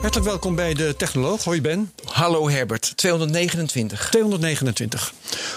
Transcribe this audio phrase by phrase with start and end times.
[0.00, 1.44] Hartelijk welkom bij de Technoloog.
[1.44, 1.92] Hoi Ben.
[2.04, 4.08] Hallo Herbert, 229.
[4.10, 5.12] 229.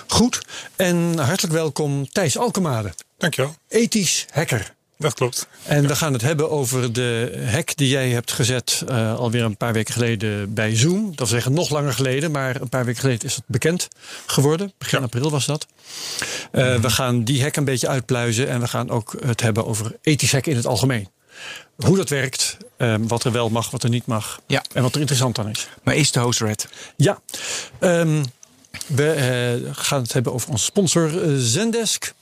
[0.07, 0.41] Goed.
[0.75, 2.93] En hartelijk welkom Thijs Alkemade.
[3.17, 3.55] Dankjewel.
[3.67, 4.73] Ethisch hacker.
[4.97, 5.47] Dat klopt.
[5.63, 9.57] En we gaan het hebben over de hack die jij hebt gezet uh, alweer een
[9.57, 11.05] paar weken geleden bij Zoom.
[11.05, 13.87] Dat wil zeggen nog langer geleden, maar een paar weken geleden is het bekend
[14.25, 14.73] geworden.
[14.77, 15.05] Begin ja.
[15.05, 15.67] april was dat.
[16.51, 16.81] Uh, mm-hmm.
[16.81, 20.31] We gaan die hack een beetje uitpluizen en we gaan ook het hebben over ethisch
[20.31, 21.07] hack in het algemeen.
[21.75, 24.41] Hoe dat werkt, um, wat er wel mag, wat er niet mag.
[24.47, 24.63] Ja.
[24.73, 25.67] En wat er interessant aan is.
[25.83, 26.67] Maar is de host red?
[26.95, 27.19] Ja.
[27.79, 28.23] Um,
[28.87, 32.13] we uh, gaan het hebben over onze sponsor uh, Zendesk.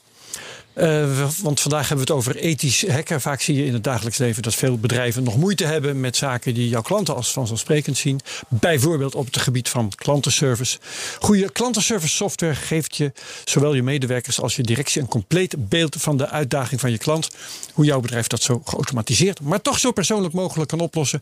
[0.74, 3.22] Uh, want vandaag hebben we het over ethisch hacken.
[3.22, 6.54] Vaak zie je in het dagelijks leven dat veel bedrijven nog moeite hebben met zaken
[6.54, 8.20] die jouw klanten als vanzelfsprekend zien.
[8.48, 10.78] Bijvoorbeeld op het gebied van klantenservice.
[11.20, 13.12] Goede klantenservice software geeft je
[13.44, 17.30] zowel je medewerkers als je directie een compleet beeld van de uitdaging van je klant.
[17.74, 21.22] Hoe jouw bedrijf dat zo geautomatiseerd, maar toch zo persoonlijk mogelijk kan oplossen.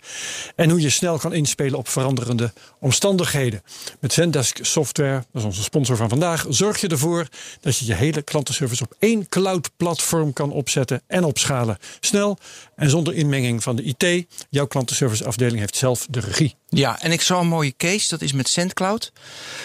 [0.55, 3.61] En hoe je snel kan inspelen op veranderende omstandigheden.
[3.99, 7.27] Met Zendesk software, dat is onze sponsor van vandaag, zorg je ervoor
[7.61, 11.77] dat je je hele klantenservice op één cloud-platform kan opzetten en opschalen.
[11.99, 12.38] Snel
[12.75, 14.27] en zonder inmenging van de IT.
[14.49, 16.55] Jouw klantenserviceafdeling heeft zelf de regie.
[16.69, 18.07] Ja, en ik zag een mooie case.
[18.09, 19.11] Dat is met SendCloud.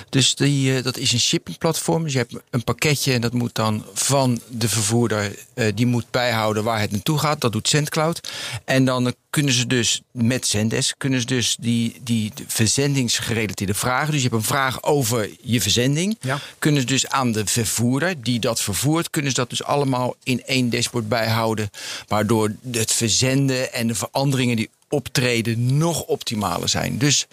[0.08, 2.03] Dus die, uh, dat is een shippingplatform.
[2.03, 5.36] Dus je hebt een pakketje en dat moet dan van de vervoerder.
[5.55, 7.41] Uh, die moet bijhouden waar het naartoe gaat.
[7.41, 8.28] Dat doet SendCloud.
[8.64, 14.12] En dan kunnen ze dus met Zendesk kunnen ze dus die, die verzendingsgerelateerde vragen.
[14.12, 16.16] Dus je hebt een vraag over je verzending.
[16.20, 16.39] Ja.
[16.59, 20.44] Kunnen ze dus aan de vervoerder die dat vervoert, kunnen ze dat dus allemaal in
[20.44, 21.70] één dashboard bijhouden.
[22.06, 26.98] Waardoor het verzenden en de veranderingen die optreden nog optimaler zijn.
[26.98, 27.26] Dus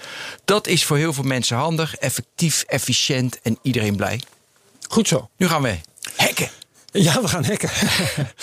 [0.46, 4.22] dat is voor heel veel mensen handig, effectief, efficiënt en iedereen blij.
[4.90, 5.30] Goed zo.
[5.38, 5.78] Nu gaan we
[6.16, 6.50] hacken.
[6.92, 7.70] Ja, we gaan hacken.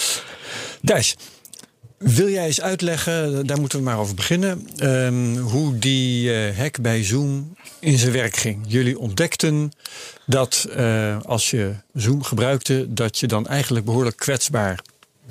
[0.84, 1.16] Thijs,
[1.98, 6.80] wil jij eens uitleggen, daar moeten we maar over beginnen, um, hoe die uh, hack
[6.80, 8.64] bij Zoom in zijn werk ging?
[8.66, 9.72] Jullie ontdekten
[10.26, 14.80] dat uh, als je Zoom gebruikte, dat je dan eigenlijk behoorlijk kwetsbaar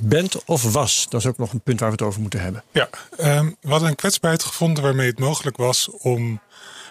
[0.02, 1.06] bent of was.
[1.10, 2.64] Dat is ook nog een punt waar we het over moeten hebben.
[2.72, 2.90] Ja,
[3.20, 6.40] um, we hadden een kwetsbaarheid gevonden waarmee het mogelijk was om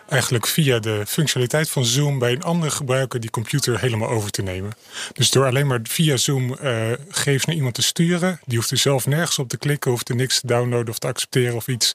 [0.09, 4.43] eigenlijk via de functionaliteit van Zoom bij een andere gebruiker die computer helemaal over te
[4.43, 4.73] nemen.
[5.13, 8.77] Dus door alleen maar via Zoom uh, gegevens naar iemand te sturen, die hoeft er
[8.77, 11.93] zelf nergens op te klikken, hoeft er niks te downloaden of te accepteren of iets.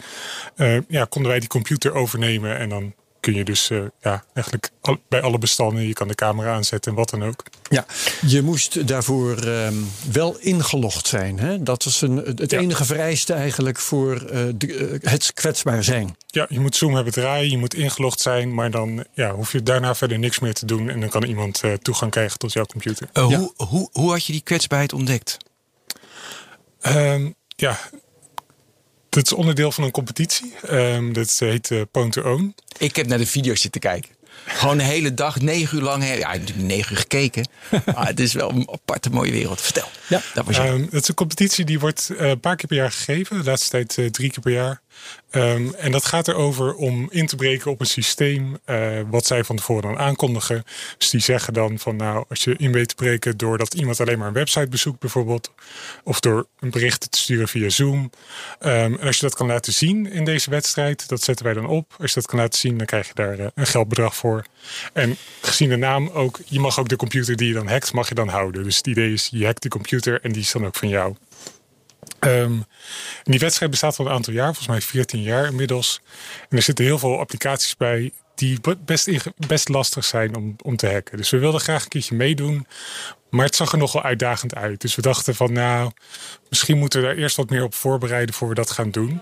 [0.56, 4.70] Uh, ja, konden wij die computer overnemen en dan kun je dus uh, ja, eigenlijk
[4.82, 7.44] al, bij alle bestanden, je kan de camera aanzetten en wat dan ook.
[7.70, 7.86] Ja,
[8.26, 11.40] je moest daarvoor um, wel ingelogd zijn.
[11.40, 11.64] Hè?
[11.64, 12.60] Dat is een, het ja.
[12.60, 16.16] enige vereiste eigenlijk voor uh, de, uh, het kwetsbaar zijn.
[16.28, 19.64] Ja, je moet Zoom hebben draaien, je moet ingelogd zijn, maar dan ja, hoef je
[19.64, 23.10] daarna verder niks meer te doen en dan kan iemand toegang krijgen tot jouw computer.
[23.14, 23.22] Ja.
[23.22, 25.38] Hoe, hoe, hoe had je die kwetsbaarheid ontdekt?
[26.82, 27.80] Um, ja,
[29.10, 30.54] dat is onderdeel van een competitie.
[30.72, 32.56] Um, dat heet uh, Pwn to Own.
[32.78, 34.18] Ik heb naar de video's zitten kijken.
[34.46, 36.04] Gewoon de hele dag, negen uur lang.
[36.04, 37.48] Ja, ik heb natuurlijk negen uur gekeken.
[37.96, 39.62] Maar het is wel een aparte mooie wereld.
[39.62, 39.88] Vertel.
[40.08, 40.22] Ja.
[40.34, 40.68] Dat was je.
[40.68, 43.38] Um, het is een competitie die wordt uh, een paar keer per jaar gegeven.
[43.38, 44.82] De laatste tijd uh, drie keer per jaar.
[45.32, 49.44] Um, en dat gaat erover om in te breken op een systeem uh, wat zij
[49.44, 50.64] van tevoren dan aankondigen.
[50.98, 54.18] Dus die zeggen dan van nou, als je in weet te breken doordat iemand alleen
[54.18, 55.52] maar een website bezoekt bijvoorbeeld.
[56.04, 57.98] Of door een bericht te sturen via Zoom.
[58.00, 58.12] Um,
[58.60, 61.96] en als je dat kan laten zien in deze wedstrijd, dat zetten wij dan op.
[62.00, 64.46] Als je dat kan laten zien, dan krijg je daar uh, een geldbedrag voor.
[64.94, 68.10] En gezien de naam ook, je mag ook de computer die je dan hackt, mag
[68.10, 68.64] je dan houden.
[68.64, 71.16] Dus het idee is, je hackt de computer en die is dan ook van jou.
[72.20, 72.66] Um,
[73.24, 76.02] die wedstrijd bestaat al een aantal jaar, volgens mij 14 jaar inmiddels.
[76.50, 79.10] En er zitten heel veel applicaties bij die best,
[79.48, 81.18] best lastig zijn om, om te hacken.
[81.18, 82.68] Dus we wilden graag een keertje meedoen.
[83.30, 84.82] Maar het zag er nogal uitdagend uit.
[84.82, 85.92] Dus we dachten van nou,
[86.50, 89.22] misschien moeten we daar eerst wat meer op voorbereiden voor we dat gaan doen.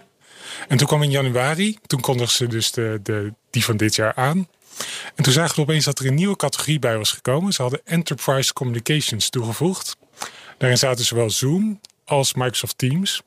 [0.68, 4.14] En toen kwam in januari, toen kondigden ze dus de, de, die van dit jaar
[4.16, 4.48] aan.
[5.16, 7.54] En toen zagen we opeens dat er een nieuwe categorie bij was gekomen.
[7.54, 9.98] Ze hadden Enterprise Communications toegevoegd.
[10.58, 13.22] Daarin zaten zowel Zoom als Microsoft Teams.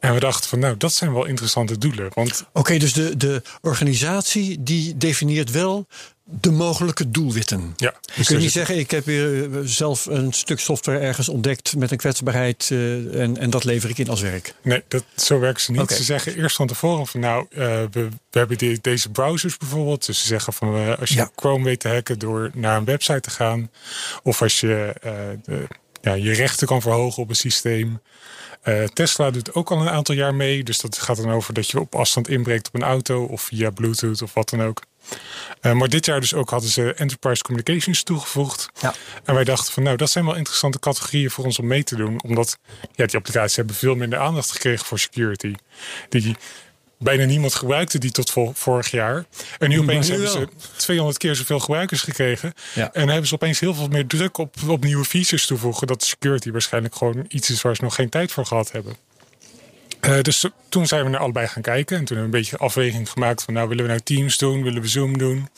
[0.00, 2.10] En we dachten van, nou, dat zijn wel interessante doelen.
[2.14, 5.86] Want Oké, dus de, de organisatie die definieert wel
[6.24, 7.74] de mogelijke doelwitten.
[7.76, 10.98] ja, Je dus kunt er niet zeggen, ik heb hier eh, zelf een stuk software
[10.98, 14.54] ergens ontdekt met een kwetsbaarheid eh, en, en dat lever ik in als werk.
[14.62, 15.90] Nee, dat, zo werken ze niet.
[15.90, 17.58] Ze zeggen eerst van tevoren van nou, eh,
[17.90, 20.06] we, we hebben die- deze browsers bijvoorbeeld.
[20.06, 21.30] Dus ze zeggen van als je Ja.
[21.36, 23.70] Chrome weet te hacken door naar een website te gaan.
[24.22, 24.94] Of als je
[25.44, 25.66] de,
[26.06, 28.00] ja, je rechten kan verhogen op een systeem.
[28.62, 30.64] Eh, Tesla doet ook al een aantal jaar mee.
[30.64, 33.70] Dus dat gaat dan over dat je op afstand inbreekt op een auto of via
[33.70, 34.82] Bluetooth of wat dan ook.
[35.60, 38.68] Eh, maar dit jaar dus ook hadden ze Enterprise Communications toegevoegd.
[38.80, 38.94] Ja.
[39.24, 41.96] En wij dachten van nou, dat zijn wel interessante categorieën voor ons om mee te
[41.96, 42.22] doen.
[42.22, 42.58] Omdat
[42.94, 45.54] ja, die applicaties hebben veel minder aandacht gekregen voor security.
[46.08, 46.36] Die
[46.98, 49.24] bijna niemand gebruikte die tot vorig jaar.
[49.58, 52.52] En nu opeens nu hebben ze 200 keer zoveel gebruikers gekregen.
[52.74, 52.92] Ja.
[52.92, 55.86] En hebben ze opeens heel veel meer druk op, op nieuwe features toevoegen.
[55.86, 58.96] Dat security waarschijnlijk gewoon iets is waar ze nog geen tijd voor gehad hebben.
[60.00, 61.96] Eh, dus toen zijn we naar allebei gaan kijken.
[61.96, 64.62] En toen hebben we een beetje afweging gemaakt van nou willen we nou Teams doen,
[64.62, 65.48] willen we Zoom doen.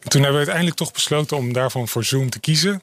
[0.00, 2.82] En toen hebben we uiteindelijk toch besloten om daarvan voor Zoom te kiezen.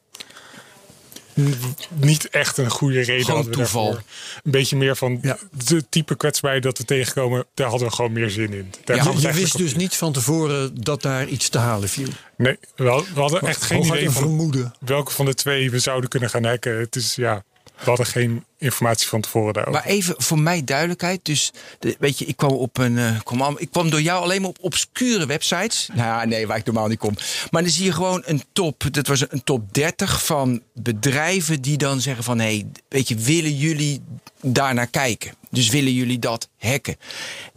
[1.93, 3.83] Niet echt een goede reden Gewoon hadden toeval.
[3.83, 4.03] daarvoor.
[4.43, 5.37] Een beetje meer van Ja.
[5.65, 8.71] de type kwetsbaarheid dat we tegenkomen, daar hadden we gewoon meer zin in.
[8.83, 12.07] Daar Ja, je wist dus niet van tevoren dat daar iets te halen viel.
[12.37, 14.73] Nee, we hadden, we hadden echt geen idee van vermoeden.
[14.79, 16.79] welke van de twee we zouden kunnen gaan hacken.
[16.79, 17.43] Het is ja,
[17.79, 19.81] we hadden geen informatie van tevoren daarover.
[19.81, 21.19] Maar even voor mij duidelijkheid.
[21.25, 22.97] Dus de, weet je, ik kwam op een.
[22.97, 25.87] eh, ik kwam door jou alleen maar op obscure websites.
[25.93, 27.13] Nou ja, nee, waar ik normaal niet kom.
[27.51, 28.83] Maar dan zie je gewoon een top.
[28.91, 33.15] Dat was een top 30 van bedrijven die dan zeggen van hé, hey, weet je,
[33.15, 34.01] willen jullie
[34.41, 35.33] daar naar kijken?
[35.49, 36.95] Dus willen jullie dat hacken?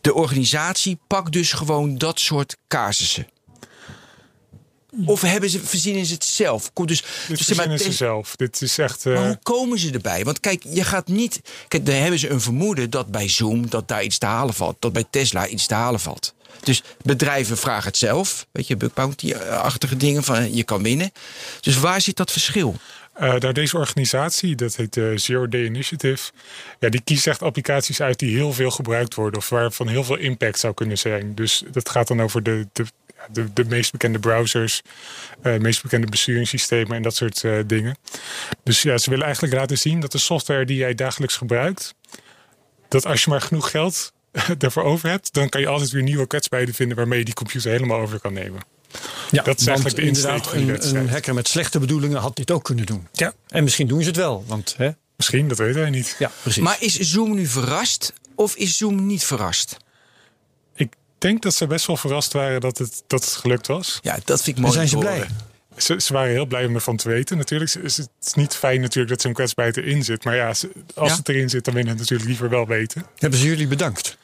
[0.00, 3.26] De organisatie pakt dus gewoon dat soort casussen.
[5.04, 6.72] Of hebben ze, verzinnen ze het zelf?
[6.72, 8.36] Komt Dus, Dit dus verzinnen ze zelf.
[8.36, 9.06] Dit is echt...
[9.06, 10.24] eh, maar hoe komen ze erbij?
[10.24, 11.40] Want kijk, je gaat niet.
[11.68, 14.76] Kijk, dan hebben ze een vermoeden dat bij Zoom dat daar iets te halen valt.
[14.78, 16.34] Dat bij Tesla iets te halen valt.
[16.62, 18.46] Dus bedrijven vragen het zelf.
[18.52, 21.12] Weet je, bug bounty-achtige dingen van eh, je kan winnen.
[21.60, 22.76] Dus waar zit dat verschil?
[23.12, 26.30] Eh, nou, deze organisatie, dat heet de Zero Day Initiative,
[26.78, 30.16] ja, die kiest echt applicaties uit die heel veel gebruikt worden of waarvan heel veel
[30.16, 31.34] impact zou kunnen zijn.
[31.34, 32.84] Dus dat gaat dan over de, de,
[33.32, 34.82] de, de meest bekende browsers,
[35.42, 37.96] eh meest bekende besturingssystemen en dat soort eh, dingen.
[38.64, 41.94] Dus ja, ze willen eigenlijk laten zien dat de software die jij dagelijks gebruikt,
[42.88, 44.12] dat als je maar genoeg geld
[44.58, 47.70] daarvoor over hebt, dan kan je altijd weer nieuwe kwetsbaarheden vinden waarmee je die computer
[47.70, 48.60] helemaal over kan nemen.
[49.30, 52.64] Ja, Dat is eigenlijk de inderdaad, een, een hacker met slechte bedoelingen had dit ook
[52.64, 53.08] kunnen doen.
[53.12, 54.90] Ja, En misschien doen ze het wel, want hè?
[55.16, 56.16] misschien, dat weten wij niet.
[56.18, 56.62] ja, precies.
[56.62, 59.76] Maar is Zoom nu verrast of is Zoom niet verrast?
[61.20, 63.98] Ik denk dat ze best wel verrast waren dat het, dat het gelukt was.
[64.02, 64.74] Ja, dat vind ik En mooi.
[64.74, 65.26] zijn te ze blij?
[65.76, 67.36] Ze, ze waren heel blij om ervan te weten.
[67.36, 70.24] Natuurlijk, het is, het niet fijn natuurlijk dat zo'n kwetsbaarheid erin zit.
[70.24, 71.16] Maar ja, ze- als Ja?
[71.16, 73.06] het erin zit, dan willen we het natuurlijk liever wel weten.
[73.18, 74.16] Hebben ze jullie bedankt?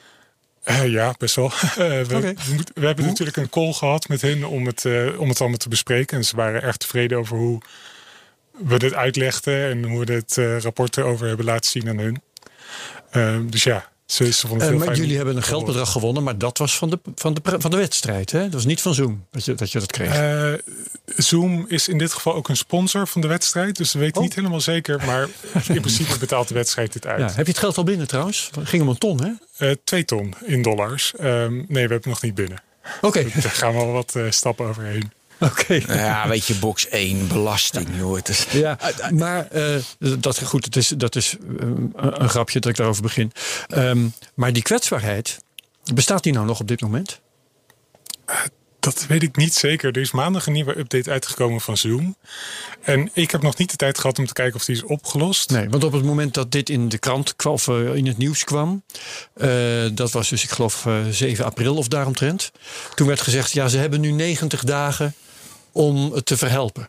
[0.62, 1.50] Eh, ja, best wel.
[1.76, 2.02] Eh,
[2.74, 5.68] we, hebben natuurlijk een call gehad met hen om het, eh, om het allemaal te
[5.68, 6.16] bespreken.
[6.16, 7.60] En ze waren erg tevreden over hoe
[8.50, 12.22] we dit uitlegden en hoe we het eh, rapport erover hebben laten zien aan hun.
[13.50, 15.00] Dus ja, ze, ze vonden het Eh, maar fijn.
[15.00, 18.30] jullie hebben een geldbedrag gewonnen, maar dat was van de, van de, van de wedstrijd.
[18.30, 18.42] Hè?
[18.42, 20.14] Dat was niet van Zoom dat je dat, je dat kreeg.
[20.14, 20.52] Eh,
[21.16, 23.76] Zoom is in dit geval ook een sponsor van de wedstrijd.
[23.76, 24.22] Dus we weten Oh.
[24.22, 25.04] niet helemaal zeker.
[25.06, 25.28] Maar
[25.68, 27.20] in principe betaalt de wedstrijd dit uit.
[27.20, 27.26] ja.
[27.26, 28.50] Heb je het geld al binnen trouwens?
[28.58, 29.30] Het ging om een ton, hè?
[29.68, 31.12] Eh, twee ton in dollars.
[31.18, 32.62] Ehm, nee, we hebben het nog niet binnen.
[33.00, 33.22] Oké.
[33.34, 35.10] Daar gaan we wel wat stappen overheen.
[35.50, 35.82] Oké.
[35.86, 37.88] Nou Ja, weet je, box 1, belasting.
[37.96, 38.18] joh.
[38.22, 38.78] Is, Ja,
[39.10, 43.02] maar eh, dat, goed, het is, dat is eh, een, een grapje dat ik daarover
[43.02, 43.32] begin.
[43.68, 45.38] Ehm, maar die kwetsbaarheid,
[45.94, 47.20] bestaat die nou nog op dit moment?
[48.86, 49.90] Dat weet ik niet zeker.
[49.90, 52.16] Er is maandag een nieuwe update uitgekomen van Zoom.
[52.82, 55.50] En ik heb nog niet de tijd gehad om te kijken of die is opgelost.
[55.50, 58.18] Nee, want op het moment dat dit in de krant kwam, of eh, in het
[58.18, 58.82] nieuws kwam,
[59.34, 59.48] eh,
[59.92, 62.52] dat was dus, ik geloof, eh, 7 april of daaromtrent.
[62.94, 65.14] Toen werd gezegd, ja, ze hebben nu 90 dagen
[65.76, 66.88] om het te verhelpen.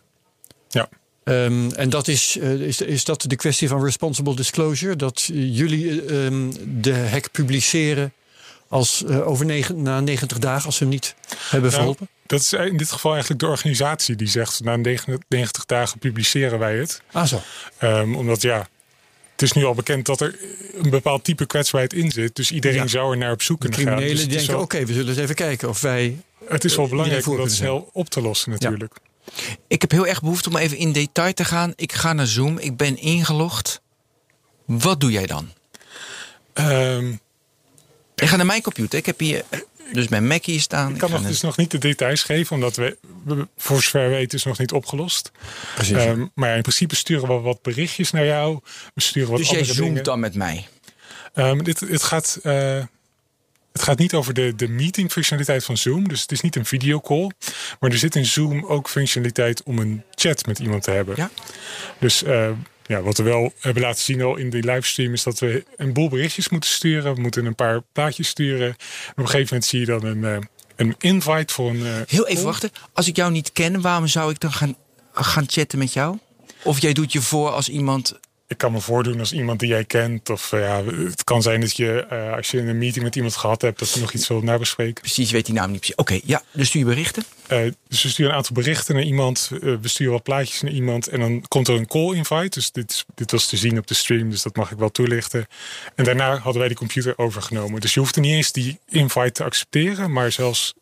[0.68, 0.88] Ja.
[1.24, 4.96] Ehm, en dat is, eh, is, is dat de kwestie van responsible disclosure?
[4.96, 8.12] Dat jullie eh, ehm, de hack publiceren
[8.68, 11.14] als, eh, over negen, na 90 dagen als ze hem niet
[11.50, 12.08] hebben Nou, verholpen?
[12.26, 14.60] dat is in dit geval eigenlijk de organisatie die zegt...
[14.64, 14.76] na
[15.28, 17.02] 90 dagen publiceren wij het.
[17.12, 17.40] Ah zo.
[17.78, 18.68] Ehm, omdat ja,
[19.32, 20.38] het is nu al bekend dat er
[20.74, 22.36] een bepaald type kwetsbaarheid in zit.
[22.36, 22.86] Dus iedereen Ja.
[22.86, 23.86] zou er naar op zoek kunnen gaan.
[23.86, 26.18] criminelen Dus is denken, oké, we zullen eens even kijken of wij...
[26.48, 28.94] Het is wel belangrijk om dat snel op te lossen natuurlijk.
[29.66, 31.72] Ik heb heel erg behoefte om even in detail te gaan.
[31.76, 33.80] Ik ga naar Zoom, ik ben ingelogd.
[34.64, 35.52] Wat doe jij dan?
[36.52, 37.12] Ehm,
[38.14, 38.98] Ik ga naar mijn computer.
[38.98, 39.60] Ik heb hier eh,
[39.92, 40.92] dus mijn Mac hier staan.
[40.92, 44.02] ik kan nog, naar- dus nog niet de details geven, omdat we, we- voor zover
[44.02, 45.30] we weten is nog niet opgelost.
[45.74, 45.96] Precies.
[45.96, 48.58] Ehm, maar in principe sturen we wat berichtjes naar jou.
[48.94, 50.04] We sturen wat dus jij zoomt dingen.
[50.04, 50.66] dan met mij.
[51.34, 52.84] Um, dit, het, gaat, uh,
[53.72, 56.08] het gaat niet over de, de meeting functionaliteit van Zoom.
[56.08, 57.30] Dus het is niet een videocall.
[57.80, 61.14] Maar er zit in Zoom ook functionaliteit om een chat met iemand te hebben.
[61.16, 61.30] Ja.
[61.98, 62.50] Dus uh,
[62.86, 65.92] ja, wat we wel hebben laten zien al in die livestream is dat we een
[65.92, 67.14] boel berichtjes moeten sturen.
[67.14, 68.68] We moeten een paar plaatjes sturen.
[68.68, 68.74] En
[69.10, 70.36] op een gegeven moment zie je dan een, uh,
[70.76, 72.04] een invite voor een.
[72.06, 72.70] Heel even wachten.
[72.92, 74.76] Als ik jou niet ken, waarom zou ik dan gaan,
[75.12, 76.18] gaan chatten met jou?
[76.62, 79.84] Of jij doet je voor als iemand ik kan me voordoen als iemand die jij
[79.84, 80.30] kent.
[80.30, 83.36] Of uh, ja, het kan zijn dat je, uh, als je een meeting met iemand
[83.36, 85.02] gehad hebt, dat je nog iets wilt nabespreken.
[85.02, 85.96] Precies, weet die naam niet precies.
[85.96, 87.24] Oké, ja, dus stuur je berichten?
[87.52, 89.48] Uh, dus we sturen een aantal berichten naar iemand.
[89.60, 91.08] we sturen wat plaatjes naar iemand.
[91.08, 92.48] En dan komt er een call invite.
[92.48, 95.46] Dus dit, dit was te zien op de stream, dus dat mag ik wel toelichten.
[95.94, 97.80] En daarna hadden wij die computer overgenomen.
[97.80, 100.74] Dus je hoeft er niet eens die invite te accepteren, maar zelfs.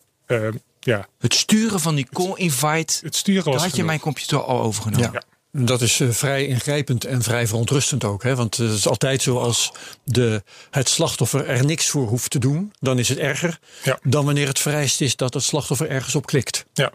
[0.80, 1.08] ja.
[1.18, 2.98] Het sturen van die call invite.
[3.02, 3.62] Het sturen was.
[3.62, 5.12] had je mijn computer al overgenomen.
[5.12, 5.22] Ja.
[5.58, 8.22] Dat is uh, vrij ingrijpend en vrij verontrustend ook.
[8.22, 8.36] Hè?
[8.36, 9.72] Want het is altijd zo als
[10.04, 13.98] de, het slachtoffer er niks voor hoeft te doen, dan is het erger ja.
[14.02, 16.64] dan wanneer het vereist is dat het slachtoffer ergens op klikt.
[16.74, 16.92] Ja.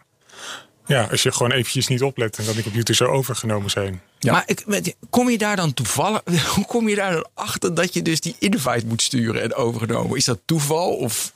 [0.85, 4.01] Ja, als je gewoon eventjes niet oplet en dat die computers zo overgenomen zijn.
[4.19, 4.31] Ja.
[4.31, 6.21] Maar ik, kom je daar dan toevallig,
[6.55, 10.17] hoe kom je daar dan achter dat je dus die invite moet sturen en overgenomen?
[10.17, 11.33] Is dat toeval of?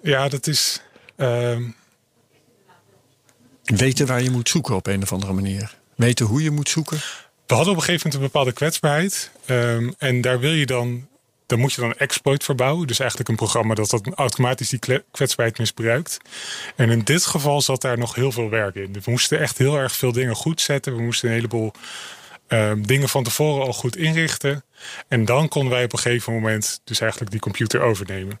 [0.00, 0.80] Ja, dat is.
[1.16, 1.58] Uh...
[3.64, 6.98] Weten waar je moet zoeken op een of andere manier weten hoe je moet zoeken?
[7.46, 9.30] We hadden op een gegeven moment een bepaalde kwetsbaarheid.
[9.46, 11.08] Um, en daar wil je dan,
[11.46, 12.86] daar moet je dan een exploit voor bouwen.
[12.86, 16.18] Dus eigenlijk een programma dat, dat automatisch die kwetsbaarheid misbruikt.
[16.76, 18.92] En in dit geval zat daar nog heel veel werk in.
[18.92, 20.96] We moesten echt heel erg veel dingen goed zetten.
[20.96, 21.72] We moesten een heleboel
[22.48, 24.64] um, dingen van tevoren al goed inrichten.
[25.08, 28.40] En dan konden wij op een gegeven moment dus eigenlijk die computer overnemen.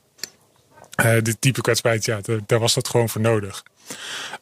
[1.04, 3.62] Uh, dit type kwetsbaarheid, ja, daar was dat gewoon voor nodig.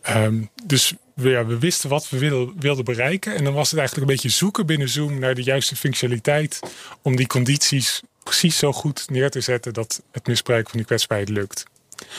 [0.09, 3.35] Um, dus ja, we, wisten wat we wilden, wilden, bereiken.
[3.35, 6.61] En dan was het eigenlijk een beetje zoeken binnen Zoom naar de juiste functionaliteit.
[7.03, 11.31] Om die condities precies zo goed neer te zetten dat het misbruik van die kwetsbaarheid
[11.31, 11.65] lukt.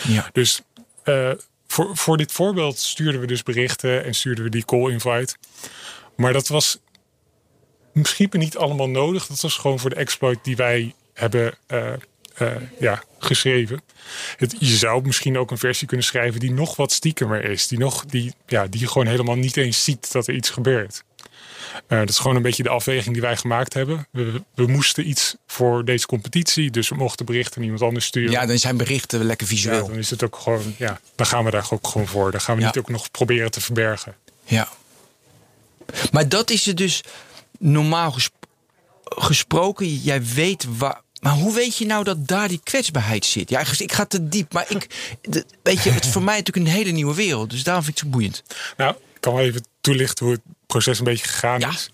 [0.08, 0.30] Ja.
[0.32, 0.62] Dus
[1.06, 1.32] uh,
[1.68, 5.36] voor, voor dit voorbeeld stuurden we dus berichten en stuurden we die call invite.
[6.16, 6.80] Maar dat was
[7.94, 9.28] misschien niet allemaal nodig.
[9.28, 11.94] Dat was gewoon voor de exploit die wij hebben uh,
[12.42, 12.48] uh,
[12.80, 13.82] ja, geschreven.
[14.38, 17.68] Het, je zou misschien ook een versie kunnen schrijven die nog wat stiekemer is.
[17.68, 21.04] Die, nog, die, ja, die gewoon helemaal niet eens ziet dat er iets gebeurt.
[21.88, 24.08] Uh, dat is gewoon een beetje de afweging die wij gemaakt hebben.
[24.12, 28.32] We, we, moesten iets voor deze competitie, dus we mochten berichten aan iemand anders sturen.
[28.32, 29.82] Ja, dan zijn berichten lekker visueel.
[29.84, 32.32] Ja, dan is het ook gewoon, ja, dan gaan we daar ook gewoon voor.
[32.32, 32.68] Dan gaan we Ja.
[32.68, 34.16] niet ook nog proberen te verbergen.
[34.44, 34.70] Ja.
[36.12, 37.02] Maar dat is het dus
[37.60, 38.46] normaal gesp-
[39.04, 39.88] gesproken.
[39.96, 41.02] Jij weet waar.
[41.26, 43.50] Maar hoe weet je nou dat daar die kwetsbaarheid zit?
[43.50, 44.88] Ja, ik ga te diep, maar ik,
[45.22, 47.50] de- weet je, het is voor mij natuurlijk een hele nieuwe wereld.
[47.50, 48.44] Dus daarom vind ik het zo boeiend.
[48.78, 51.70] Nou, ik kan wel even toelichten hoe het proces een beetje gegaan Ja.
[51.70, 51.90] is.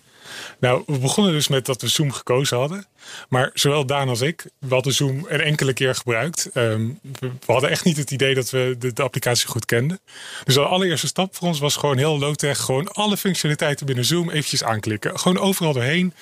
[0.60, 2.86] Nou, we begonnen dus met dat we Zoom gekozen hadden.
[3.30, 6.50] Maar zowel Daan als ik, we hadden Zoom een enkele keer gebruikt.
[6.54, 6.90] Ehm,
[7.20, 10.00] we, hadden echt niet het idee dat we de, de applicatie goed kenden.
[10.44, 12.60] Dus de allereerste stap voor ons was gewoon heel low-tech.
[12.60, 15.20] Gewoon alle functionaliteiten binnen Zoom eventjes aanklikken.
[15.20, 16.14] Gewoon overal doorheen.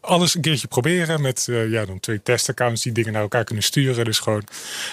[0.00, 3.64] Alles een keertje proberen met eh, ja, dan twee testaccounts die dingen naar elkaar kunnen
[3.64, 4.04] sturen.
[4.04, 4.44] Dus gewoon,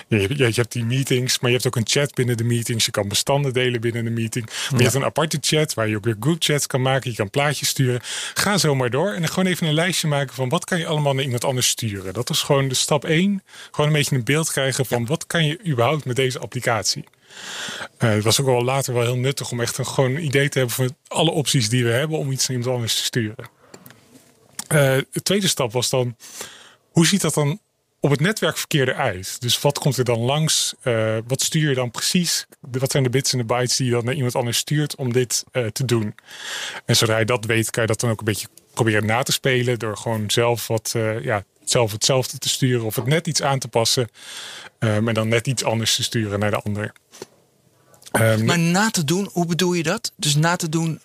[0.08, 2.86] je, je, je hebt die meetings, maar je hebt ook een chat binnen de meetings.
[2.86, 4.46] Je kan bestanden delen binnen de meeting.
[4.46, 7.10] Maar je hebt een aparte chat waar je ook weer group chats kan maken.
[7.10, 8.02] Je kan plaatjes sturen.
[8.34, 9.14] Ga zo maar door.
[9.14, 11.68] En dan gewoon even een lijstje maken van wat kan je allemaal naar iemand anders
[11.68, 12.14] sturen.
[12.14, 13.44] Dat was gewoon de stap 1.
[13.72, 17.04] Gewoon een beetje een beeld krijgen van wat kan je überhaupt met deze applicatie.
[17.98, 20.50] Eh, het was ook wel later wel heel nuttig om echt een, gewoon een idee
[20.50, 23.50] te hebben van alle opties die we hebben om iets naar iemand anders te sturen.
[24.68, 26.16] Eh, de tweede stap was dan,
[26.92, 27.60] hoe ziet dat dan
[28.00, 29.42] op het netwerkverkeer eruit?
[29.42, 30.74] Dus wat komt er dan langs?
[30.82, 32.46] Eh, wat stuur je dan precies?
[32.60, 34.96] De- Wat zijn de bits en de bytes die je dan naar iemand anders stuurt
[34.96, 36.16] om dit eh, te doen?
[36.86, 39.32] En zodra je dat weet, kan je dat dan ook een beetje proberen na te
[39.32, 43.42] spelen door gewoon zelf wat, eh, ja, zelf hetzelfde te sturen of het net iets
[43.42, 44.10] aan te passen.
[44.80, 46.92] ehm, en dan net iets anders te sturen naar de ander.
[48.12, 50.12] Ehm, Maar na te doen, hoe bedoel je dat?
[50.16, 51.00] Dus na te doen.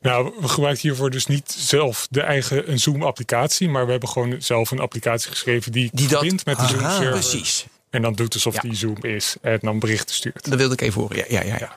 [0.00, 4.34] Nou, we gebruiken hiervoor dus niet zelf de eigen een Zoom-applicatie, maar we hebben gewoon
[4.42, 6.66] zelf een applicatie geschreven die, Die dat- verbindt met de.
[6.66, 7.10] Zoom-server.
[7.10, 7.66] Precies.
[7.90, 8.60] En dan doet alsof Ja.
[8.60, 10.44] die Zoom is en dan berichten stuurt.
[10.50, 11.16] Dat wilde ik even horen.
[11.16, 11.56] Ja, ja, ja.
[11.58, 11.76] ja.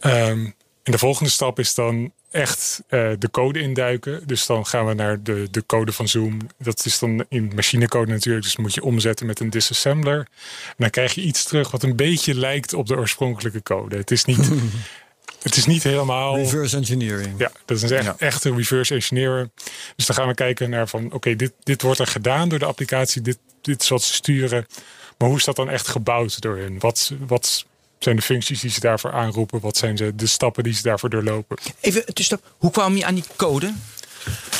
[0.00, 0.44] Ehm,
[0.82, 4.22] en de volgende stap is dan echt eh, de code induiken.
[4.26, 6.38] Dus dan gaan we naar de, de code van Zoom.
[6.58, 8.44] Dat is dan in machinecode natuurlijk.
[8.44, 10.18] Dus moet je omzetten met een disassembler.
[10.66, 13.96] En dan krijg je iets terug wat een beetje lijkt op de oorspronkelijke code.
[13.96, 14.50] Het is niet,
[15.42, 16.36] het is niet helemaal...
[16.36, 17.34] Reverse engineering.
[17.38, 18.14] Ja, dat is echt, Ja.
[18.18, 19.52] echt een reverse engineeren.
[19.96, 22.64] Dus dan gaan we kijken naar van, oké, dit, dit wordt er gedaan door de
[22.64, 23.22] applicatie.
[23.22, 24.66] Dit, dit is wat ze sturen.
[25.18, 26.78] Maar hoe is dat dan echt gebouwd door hen?
[26.78, 27.64] Wat, wat
[27.98, 29.60] zijn de functies die ze daarvoor aanroepen?
[29.60, 31.56] Wat zijn ze, de stappen die ze daarvoor doorlopen?
[31.80, 32.54] Even tussenstap.
[32.58, 33.72] Hoe kwam je aan die code?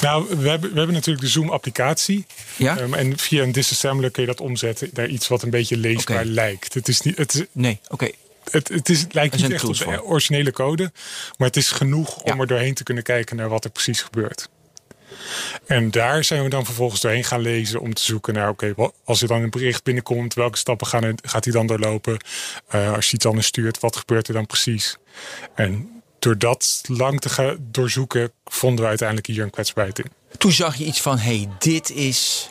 [0.01, 2.27] Nou, we hebben, we hebben natuurlijk de Zoom-applicatie.
[2.57, 2.79] Ja?
[2.79, 6.25] Ehm, en via een disassembler kun je dat omzetten naar iets wat een beetje leesbaar
[6.25, 6.75] lijkt.
[6.75, 8.11] Het, is niet, het, is- Nee, oké.
[8.51, 10.93] het, het, is, het lijkt niet echt op de originele code.
[11.39, 14.49] Maar het is genoeg om er doorheen te kunnen kijken naar wat er precies gebeurt.
[15.67, 18.75] En daar zijn we dan vervolgens doorheen gaan lezen om te zoeken naar, oké,
[19.05, 22.17] als er dan een bericht binnenkomt, welke stappen gaan er, gaat hij dan doorlopen?
[22.69, 24.97] Eh, als je iets anders stuurt, wat gebeurt er dan precies?
[25.55, 30.11] En door dat lang te gaan doorzoeken, vonden we uiteindelijk hier een kwetsbaarheid in.
[30.39, 32.51] Toen zag je iets van, hé, hey, dit is...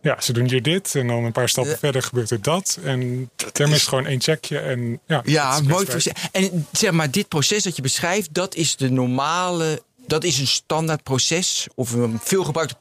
[0.00, 2.78] Ja, ze doen hier dit en dan een paar stappen verder gebeurt er dat.
[2.84, 4.58] En daarmee is gewoon één checkje.
[4.58, 6.12] En, ja, Ja, mooi proces.
[6.32, 9.82] En zeg maar, dit proces dat je beschrijft, dat is de normale...
[10.06, 12.74] Dat is een standaard proces of een veelgebruikt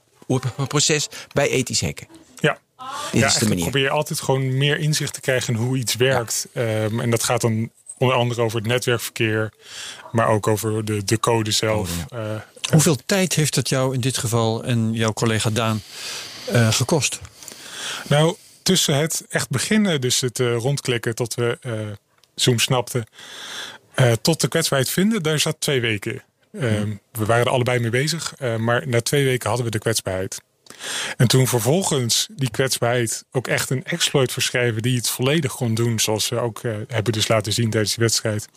[0.67, 2.07] proces bij ethisch hacken.
[2.39, 2.59] Ja.
[3.11, 3.63] Dit ja, is de manier.
[3.63, 6.47] probeer je altijd gewoon meer inzicht te krijgen in hoe iets werkt.
[6.53, 9.53] Ehm, en dat gaat dan onder andere over het netwerkverkeer,
[10.11, 11.89] maar ook over de, de code zelf.
[12.09, 12.19] Eh,
[12.71, 15.81] Hoeveel tijd heeft het jou in dit geval en jouw collega Daan
[16.51, 17.19] eh, gekost?
[18.07, 21.73] nou, tussen het echt beginnen, dus het eh, rondklikken tot we eh,
[22.35, 23.05] Zoom snapten,
[23.93, 26.23] eh, tot de kwetsbaarheid vinden, daar zat twee weken.
[26.59, 29.79] Ehm, We waren er allebei mee bezig, eh, maar na twee weken hadden we de
[29.79, 30.41] kwetsbaarheid.
[31.17, 35.99] En toen vervolgens die kwetsbaarheid ook echt een exploit verschrijven die het volledig kon doen,
[35.99, 38.47] zoals we ook eh, hebben dus laten zien tijdens die wedstrijd.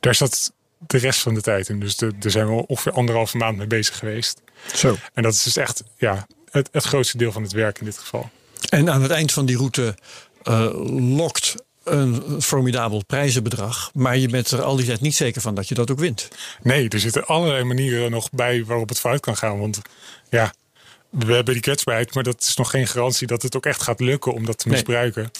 [0.00, 0.52] Daar zat
[0.86, 1.80] de rest van de tijd in.
[1.80, 4.42] Dus daar zijn we ongeveer anderhalve maand mee bezig geweest.
[4.74, 4.96] Zo.
[5.14, 7.98] En dat is dus echt ja, het, het grootste deel van het werk in dit
[7.98, 8.30] geval.
[8.68, 9.94] En aan het eind van die route
[10.42, 10.68] eh,
[11.16, 13.90] lokt een formidabel prijzenbedrag.
[13.94, 16.28] Maar je bent er al die tijd niet zeker van dat je dat ook wint.
[16.62, 19.58] Nee, er zitten allerlei manieren nog bij waarop het fout kan gaan.
[19.58, 19.80] Want
[20.30, 20.54] ja,
[21.10, 24.00] we hebben die kwetsbaarheid, maar dat is nog geen garantie dat het ook echt gaat
[24.00, 24.76] lukken om dat te Nee.
[24.76, 25.22] misbruiken.
[25.22, 25.30] En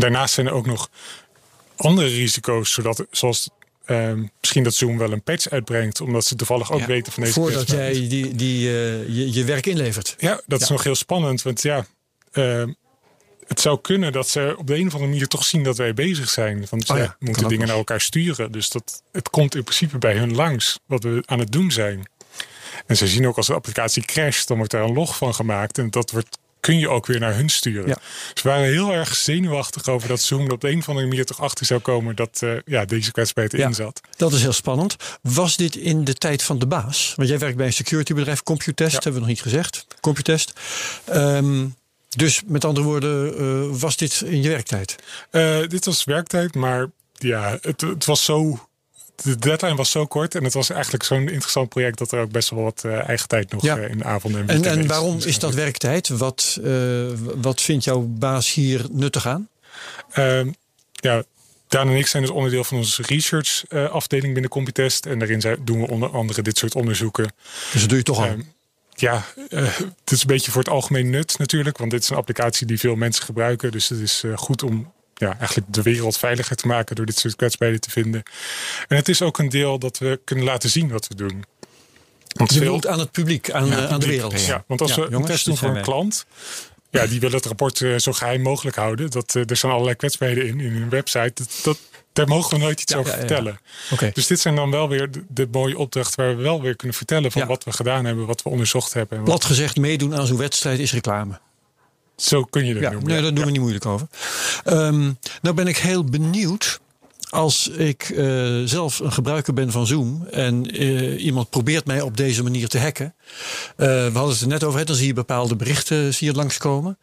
[0.00, 0.90] daarnaast zijn er ook nog
[1.76, 3.48] andere risico's, zodat, zoals
[3.84, 7.22] ehm, misschien dat Zoom wel een patch uitbrengt, omdat ze toevallig ook Ja, weten van
[7.22, 10.14] deze Voordat jij die, die, eh, je, je werk inlevert.
[10.18, 11.42] Ja, dat is nog heel spannend.
[11.42, 11.86] Want ja,
[12.32, 12.72] ehm,
[13.46, 15.94] het zou kunnen dat ze op de een of andere manier toch zien dat wij
[15.94, 16.66] bezig zijn.
[16.70, 18.52] Want Oh ja, moeten dingen naar elkaar sturen.
[18.52, 22.08] Dus dat, het komt in principe bij hun langs wat we aan het doen zijn.
[22.86, 25.78] En ze zien ook als de applicatie crasht, dan wordt daar een log van gemaakt.
[25.78, 27.88] En dat wordt, kun je ook weer naar hun sturen.
[27.88, 27.96] Ja.
[28.34, 31.40] We waren heel erg zenuwachtig over dat Zoom op de een of andere manier toch
[31.40, 33.62] achter zou komen dat eh, ja, deze kwetsbaarheid Ja.
[33.62, 34.00] erin zat.
[34.16, 34.96] Dat is heel spannend.
[35.22, 37.12] Was dit in de tijd van de baas?
[37.16, 38.98] Want jij werkt bij een securitybedrijf, Computest, Ja.
[39.02, 39.86] hebben we nog niet gezegd.
[40.00, 40.52] Computest.
[41.04, 41.66] Ehm,
[42.16, 44.96] dus met andere woorden, eh, was dit in je werktijd?
[45.30, 48.66] Eh, dit was werktijd, maar ja, het, het was zo.
[49.22, 52.30] De deadline was zo kort en het was eigenlijk zo'n interessant project dat er ook
[52.30, 53.76] best wel wat eh, eigen tijd nog Ja.
[53.76, 56.08] in de avonden en En, en waarom Dus, is dat werktijd?
[56.08, 56.60] Wat,
[57.34, 59.48] wat vindt jouw baas hier nuttig aan?
[60.10, 60.50] Ehm,
[60.92, 61.22] ja,
[61.68, 65.06] Daan en ik zijn dus onderdeel van onze research afdeling binnen Computest.
[65.06, 67.32] En daarin zijn, doen we onder andere dit soort onderzoeken.
[67.72, 68.24] Dus dat doe je toch al.
[68.24, 68.40] Ehm,
[68.96, 71.78] ja, eh, het is een beetje voor het algemeen nut natuurlijk.
[71.78, 73.70] Want dit is een applicatie die veel mensen gebruiken.
[73.72, 77.18] Dus het is eh, goed om ja, eigenlijk de wereld veiliger te maken door dit
[77.18, 78.22] soort kwetsbaarheden te vinden.
[78.88, 81.44] En het is ook een deel dat we kunnen laten zien wat we doen.
[82.28, 84.44] Want je veel- aan het publiek, aan, eh, aan de wereld.
[84.46, 86.26] ja, want als Ja, we een test doen voor een klant,
[86.90, 89.10] ja, die willen het rapport zo geheim mogelijk houden.
[89.10, 91.32] Dat, er zijn allerlei kwetsbaarheden in, in hun website.
[91.34, 91.78] Dat, dat,
[92.16, 93.60] daar mogen we nooit iets Ja, over ja, vertellen.
[94.12, 96.96] Dus dit zijn dan wel weer de, de mooie opdrachten waar we wel weer kunnen
[96.96, 99.22] vertellen van wat we gedaan hebben, wat we onderzocht hebben.
[99.22, 101.38] Plat gezegd, meedoen aan zo'n wedstrijd is reclame.
[102.16, 103.08] zo kun je het Ja, noemen.
[103.10, 104.06] nee, daar doen we niet moeilijk over.
[104.64, 106.80] Ehm, nou ben ik heel benieuwd.
[107.30, 108.26] Als ik eh,
[108.64, 112.78] zelf een gebruiker ben van Zoom en eh, iemand probeert mij op deze manier te
[112.78, 113.14] hacken.
[113.76, 116.34] Eh, we hadden het er net over, hè, dan zie je bepaalde berichten zie je
[116.34, 116.98] langskomen.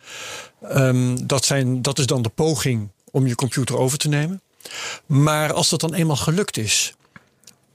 [0.62, 4.41] Ehm, dat, zijn, dat is dan de poging om je computer over te nemen.
[5.06, 6.93] Maar als dat dan eenmaal gelukt is,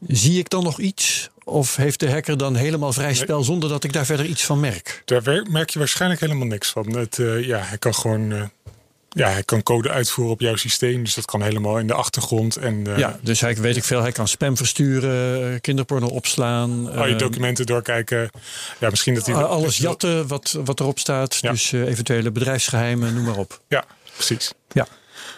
[0.07, 1.31] zie ik dan nog iets?
[1.45, 4.61] Of heeft de hacker dan helemaal vrij spel zonder dat ik daar verder iets van
[4.61, 5.03] merk?
[5.05, 6.97] Daar merk je waarschijnlijk helemaal niks van.
[6.97, 8.43] Het, eh, ja, hij kan gewoon eh,
[9.09, 11.05] ja, hij kan code uitvoeren op jouw systeem.
[11.05, 12.57] Dus dat kan helemaal in de achtergrond.
[12.57, 14.01] En eh, Ja, dus hij weet ik veel.
[14.01, 16.93] Hij kan spam versturen, kinderporno opslaan.
[16.93, 18.31] al je documenten doorkijken.
[18.79, 19.35] Ja, misschien dat hij...
[19.35, 21.37] alles jatten wat, wat erop staat.
[21.41, 21.51] Ja.
[21.51, 23.61] Dus eventuele bedrijfsgeheimen, noem maar op.
[23.69, 24.53] Ja, precies.
[24.73, 24.87] Ja.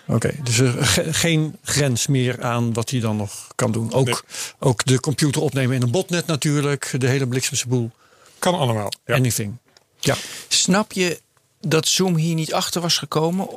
[0.07, 3.93] Oké, dus er ge- geen grens meer aan wat hij dan nog kan doen.
[3.93, 4.15] Ook, Nee.
[4.59, 6.95] ook de computer opnemen in een botnet natuurlijk.
[6.99, 7.91] De hele bliksemse boel.
[8.39, 8.93] Kan allemaal.
[9.05, 9.15] Ja.
[9.15, 9.57] Anything.
[10.01, 10.17] Ja.
[10.49, 11.21] Snap je
[11.61, 13.49] dat Zoom hier niet achter was gekomen?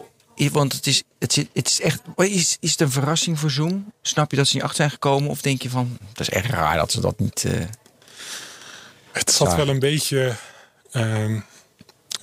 [0.51, 2.01] Want het is, het is, het is echt.
[2.15, 3.91] Is, is het een verrassing voor Zoom?
[4.01, 5.29] Snap je dat ze niet achter zijn gekomen?
[5.29, 5.97] Of denk je van.
[6.13, 7.43] Dat is echt raar dat ze dat niet.
[7.45, 7.51] eh,
[9.12, 10.36] Het zat wel een beetje.
[10.91, 11.39] ehm,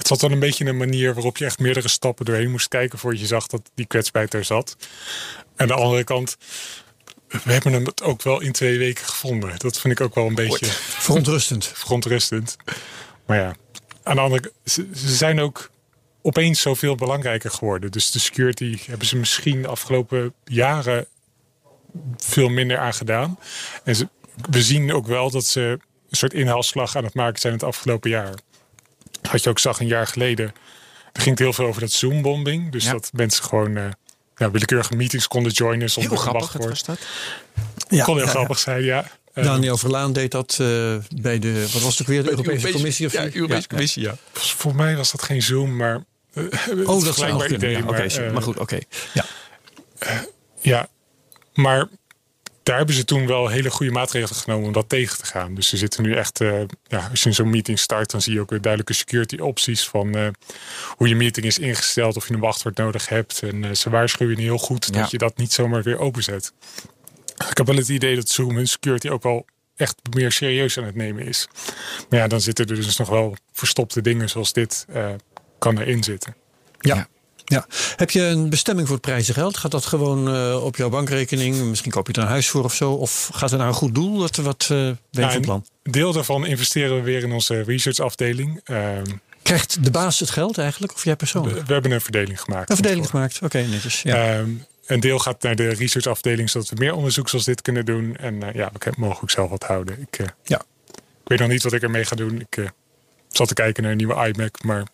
[0.01, 2.69] het zat wel een beetje in een manier waarop je echt meerdere stappen doorheen moest
[2.69, 4.77] kijken voordat je zag dat die kwetsbaarheid er zat.
[4.81, 4.87] En
[5.57, 6.37] aan de andere kant,
[7.29, 9.59] we hebben hem het ook wel in twee weken gevonden.
[9.59, 10.67] Dat vind ik ook wel een beetje
[11.07, 11.67] Verontrustend.
[11.67, 12.57] verontrustend.
[13.27, 13.55] Maar ja,
[14.03, 15.71] aan de andere kant, ze, ze zijn ook
[16.23, 17.91] opeens zoveel belangrijker geworden.
[17.91, 21.07] Dus de security hebben ze misschien de afgelopen jaren
[22.17, 23.39] veel minder aan gedaan.
[23.85, 24.09] En ze,
[24.51, 25.61] we zien ook wel dat ze
[26.11, 28.35] een soort inhaalslag aan het maken zijn het afgelopen jaar.
[29.33, 30.47] Wat je ook zag een jaar geleden.
[31.13, 32.73] Er ging het heel veel over dat Zoom-bombing.
[32.73, 32.93] Dus Ja.
[32.93, 33.85] dat mensen gewoon eh,
[34.37, 36.87] ja, willekeurige meetings konden joinen zonder Heel gewacht grappig wordt.
[36.87, 37.07] was dat.
[37.89, 39.11] Ja, Kon heel ja, grappig zijn, ja.
[39.35, 42.71] Eh, Daniel Verlaan deed dat eh, bij de, wat was het ook weer, de Europese,
[42.71, 43.07] Commissie?
[43.07, 43.23] Of ja?
[43.33, 44.17] Europese Ja, Commissie, ja.
[44.33, 46.05] Voor mij was dat geen Zoom, maar.
[46.35, 46.45] Oh,
[47.05, 48.79] dat gelijk nog maar idee, eh, maar goed, oké.
[49.13, 49.25] Ja.
[50.61, 50.89] Ja,
[51.55, 51.89] maar
[52.71, 55.55] daar hebben ze toen wel hele goede maatregelen genomen om dat tegen te gaan.
[55.55, 58.33] Dus ze zitten nu echt, eh, ja, als je in zo'n meeting start, dan zie
[58.33, 60.29] je ook weer duidelijke security opties van eh,
[60.97, 63.43] hoe je meeting is ingesteld, of je een wachtwoord nodig hebt.
[63.43, 65.01] En eh, ze waarschuwen heel goed Ja.
[65.01, 66.53] dat je dat niet zomaar weer openzet.
[67.51, 70.85] Ik heb wel het idee dat Zoom hun security ook wel echt meer serieus aan
[70.85, 71.49] het nemen is.
[72.09, 74.87] Maar ja, dan zitten er dus nog wel verstopte dingen zoals dit
[75.59, 76.37] kan erin zitten.
[76.79, 76.95] Ja.
[76.95, 77.09] Ja.
[77.51, 77.67] Ja.
[77.97, 79.57] Heb je een bestemming voor het prijzengeld?
[79.57, 81.57] Gaat dat gewoon eh, op jouw bankrekening?
[81.57, 82.93] Misschien koop je er een huis voor of zo?
[82.93, 84.19] Of gaat het naar een goed doel?
[84.19, 85.65] Wat, wat ben je van plan?
[85.83, 88.61] Een deel daarvan investeren we weer in onze researchafdeling.
[88.65, 89.05] Ehm,
[89.43, 90.93] Krijgt de baas het geld eigenlijk?
[90.95, 91.57] Of jij persoonlijk?
[91.57, 92.71] we, we hebben een verdeling gemaakt.
[92.71, 93.39] Een verdeling gemaakt.
[93.43, 94.03] Oké, netjes.
[94.03, 94.15] Ja.
[94.15, 94.51] Ehm,
[94.87, 98.17] een deel gaat naar de researchafdeling, zodat we meer onderzoek zoals dit kunnen doen.
[98.17, 100.01] En eh, ja, we mogen ook zelf wat houden.
[100.01, 100.63] Ik, eh, ja.
[100.87, 102.41] ik weet nog niet wat ik ermee ga doen.
[102.41, 102.73] Ik
[103.29, 104.87] zat te kijken naar een nieuwe iMac, maar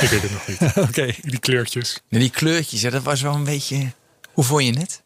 [0.00, 0.76] ik weet het nog niet.
[0.88, 1.14] Oké.
[1.22, 2.00] Die kleurtjes.
[2.08, 3.92] Nou, die kleurtjes, ja, dat was wel een beetje...
[4.32, 5.02] Hoe vond je het?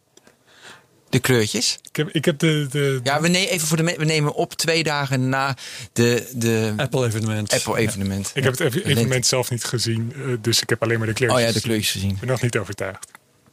[1.08, 1.78] De kleurtjes?
[1.82, 4.54] Ik heb, ik heb de, de, Ja, we, nemen even voor de, we nemen op
[4.54, 5.56] twee dagen na
[5.92, 7.52] de, de Apple-evenement.
[7.52, 8.30] Apple-evenement.
[8.34, 11.12] ik heb het even- evenement zelf niet gezien, eh, dus ik heb alleen maar de
[11.12, 11.42] kleurtjes.
[11.42, 12.10] Oh ja, de kleurtjes gezien.
[12.10, 13.10] Ik ben nog niet overtuigd.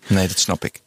[0.08, 0.82] Nee, dat snap ik.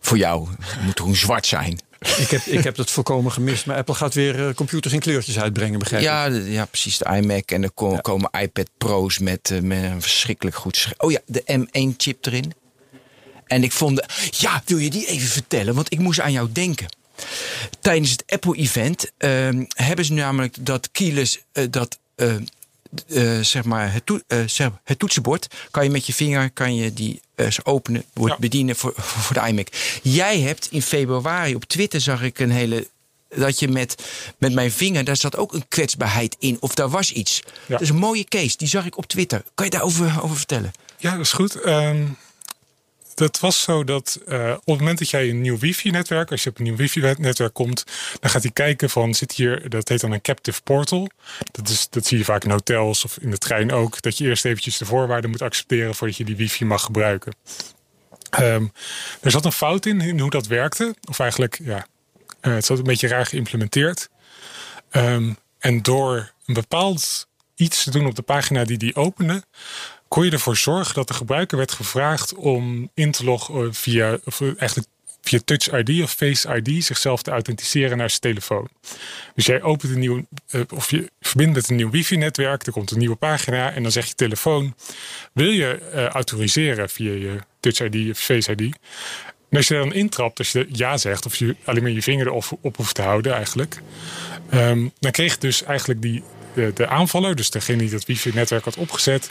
[0.00, 1.80] Voor jou het moet gewoon zwart zijn.
[1.98, 3.66] Ik, heb, ik heb het volkomen gemist.
[3.66, 6.08] Maar Apple gaat weer eh, computers in kleurtjes uitbrengen, begrijp ik?
[6.08, 6.98] Ja, de- ja, precies.
[6.98, 10.88] De iMac en er ko- komen iPad Pro's met, eh, met een verschrikkelijk goed.
[10.98, 12.52] Oh ja, de M1-chip erin.
[13.46, 14.02] En ik vond...
[14.30, 15.74] ja, wil je die even vertellen?
[15.74, 16.86] Want ik moest aan jou denken.
[17.80, 21.38] Tijdens het Apple-event ehm, hebben ze namelijk dat keyless...
[21.52, 21.98] eh, dat,
[23.08, 26.92] eh, zeg maar het, eh, zeg, het toetsenbord kan je met je vinger kan je
[26.92, 28.40] die eh, openen, wordt Ja.
[28.40, 28.92] bedienen voor,
[29.24, 29.68] voor de iMac.
[30.02, 32.86] Jij hebt in februari op Twitter zag ik een hele
[33.36, 34.02] dat je met,
[34.38, 36.56] met mijn vinger, daar zat ook een kwetsbaarheid in.
[36.60, 37.42] Of daar was iets.
[37.66, 39.42] Dat is een mooie case, die zag ik op Twitter.
[39.54, 40.72] Kan je daarover over vertellen?
[40.98, 41.60] Ja, dat is goed.
[41.60, 42.02] Ehm,
[43.16, 46.50] dat was zo dat eh, op het moment dat jij een nieuw wifi-netwerk, als je
[46.50, 47.84] op een nieuw wifi-netwerk komt,
[48.20, 51.08] dan gaat hij kijken van, zit hier, dat heet dan een captive portal.
[51.52, 54.24] Dat, is, dat zie je vaak in hotels of in de trein ook, dat je
[54.24, 57.34] eerst eventjes de voorwaarden moet accepteren voordat je die wifi mag gebruiken.
[58.30, 58.66] Ehm,
[59.20, 60.94] er zat een fout in, in hoe dat werkte.
[61.08, 61.86] Of eigenlijk, ja,
[62.40, 64.08] eh, het zat een beetje raar geïmplementeerd.
[64.90, 69.42] Ehm, en door een bepaald iets te doen op de pagina die die opende,
[70.08, 74.40] kon je ervoor zorgen dat de gebruiker werd gevraagd om in te loggen via, of
[74.40, 74.88] eigenlijk
[75.28, 78.68] via Touch ID of Face ID zichzelf te authenticeren naar zijn telefoon.
[79.34, 82.90] Dus jij opent een nieuw, eh, of je verbindt met een nieuw wifi-netwerk, er komt
[82.90, 84.74] een nieuwe pagina en dan zegt je telefoon:
[85.32, 88.76] wil je eh, autoriseren via je Touch ID of Face ID?
[89.50, 92.26] En als je dan intrapt, als je ja zegt, of je alleen maar je vinger
[92.26, 93.82] erop op hoeft te houden eigenlijk,
[94.50, 96.22] ehm, dan kreeg dus eigenlijk die,
[96.54, 99.30] de, de aanvaller, dus degene die dat wifi-netwerk had opgezet,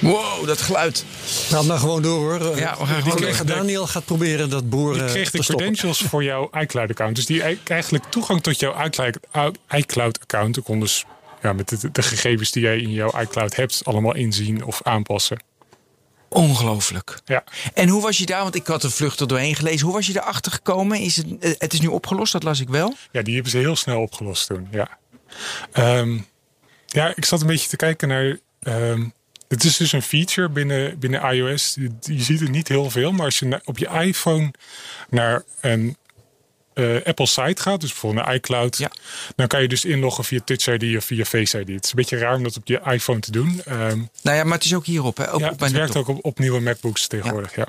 [0.00, 1.04] Wow, dat geluid.
[1.48, 2.56] Praat nou gewoon door hoor.
[2.58, 3.56] Ja, we gaan Die gewoon collega door.
[3.56, 5.66] Daniel gaat proberen dat boren Je kreeg te de stoppen.
[5.66, 7.16] credentials voor jouw iCloud-account.
[7.16, 9.18] Dus die eigenlijk- eigenlijk toegang tot jouw iCloud-
[9.76, 10.56] iCloud-account.
[10.56, 11.04] Ik kon dus
[11.42, 15.42] ja, met de, de gegevens die jij in jouw iCloud hebt, allemaal inzien of aanpassen.
[16.28, 17.18] Ongelooflijk.
[17.24, 18.42] Ja, En hoe was je daar?
[18.42, 19.84] Want ik had er vlucht er doorheen gelezen.
[19.86, 20.98] Hoe was je erachter gekomen?
[21.00, 22.94] Is het, eh, het is nu opgelost, dat las ik wel.
[23.12, 24.68] ja die hebben ze heel snel opgelost toen.
[24.70, 24.98] Ja,
[25.72, 26.18] Ehm,
[26.86, 28.38] ja ik zat een beetje te kijken naar.
[28.60, 29.04] ehm,
[29.50, 31.76] het is dus een feature binnen, binnen iOS.
[32.00, 34.50] Je, ziet het niet heel veel, maar als je op je iPhone
[35.08, 35.96] naar een
[36.74, 38.90] eh, Apple site gaat, dus bijvoorbeeld naar iCloud, Ja.
[39.36, 41.68] dan kan je dus inloggen via Touch ID of via Face ID.
[41.68, 43.62] Het is een beetje raar om dat op je iPhone te doen.
[43.64, 45.16] Ehm, Nou ja, maar het is ook hierop.
[45.16, 45.32] Hè?
[45.32, 47.56] Ook ja, op het werkt ook op, op nieuwe MacBooks tegenwoordig.
[47.56, 47.66] Ja.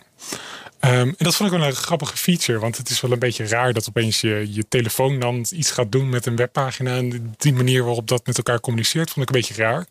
[0.81, 3.47] Ehm, en dat vond ik wel een grappige feature, want het is wel een beetje
[3.47, 6.95] raar dat opeens je, je telefoon dan iets gaat doen met een webpagina.
[6.95, 9.85] En die manier waarop dat met elkaar communiceert, vond ik een beetje raar.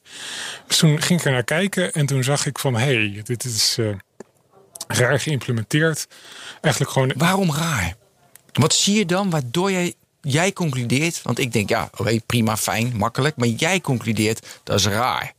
[0.66, 3.44] Dus toen ging ik er naar kijken en toen zag ik van hé, hey, dit
[3.44, 3.86] is eh,
[4.86, 6.06] raar geïmplementeerd.
[6.60, 7.94] Eigenlijk gewoon Waarom raar?
[8.52, 11.22] Wat zie je dan waardoor jij, jij concludeert?
[11.22, 11.90] Want ik denk, ja,
[12.26, 13.36] prima, fijn, makkelijk.
[13.36, 15.32] Maar jij concludeert, dat is raar.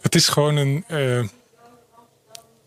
[0.00, 0.84] Het is gewoon een.
[0.88, 1.22] eh,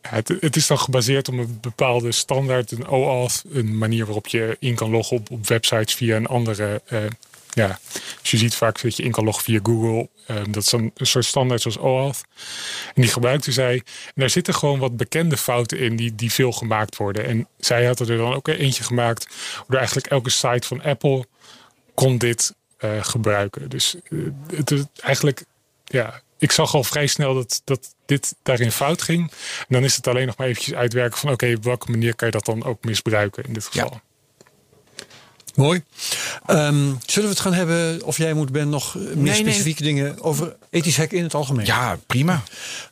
[0.10, 4.58] het, het, is dan gebaseerd op een bepaalde standaard, een OAuth, een manier waarop je
[4.60, 6.82] in kan loggen op, websites via een andere.
[6.89, 7.00] Uh,
[7.54, 7.80] ja,
[8.22, 10.10] dus je ziet vaak dat je in kan loggen via Google.
[10.28, 12.24] Uh, dat is een soort standaard zoals OAuth.
[12.94, 13.74] En die gebruikte zij.
[13.74, 17.26] En daar zitten gewoon wat bekende fouten in die, die veel gemaakt worden.
[17.26, 19.28] En zij had er dan ook eentje gemaakt.
[19.58, 21.26] Waardoor eigenlijk elke site van Apple
[21.94, 23.70] kon dit uh, gebruiken.
[23.70, 23.96] Dus
[24.56, 25.44] het is eigenlijk
[25.86, 29.32] ja, ik zag al vrij snel dat, dat dit daarin fout ging.
[29.60, 32.28] En dan is het alleen nog maar eventjes uitwerken van oké, op welke manier kan
[32.28, 34.02] je dat dan ook misbruiken in dit geval.
[35.56, 35.84] Mooi.
[36.50, 40.56] Um, zullen we het gaan hebben, of jij moet Ben, nog meer specifieke dingen over
[40.69, 41.65] ethisch hacken in het algemeen?
[41.65, 42.43] Ja, prima.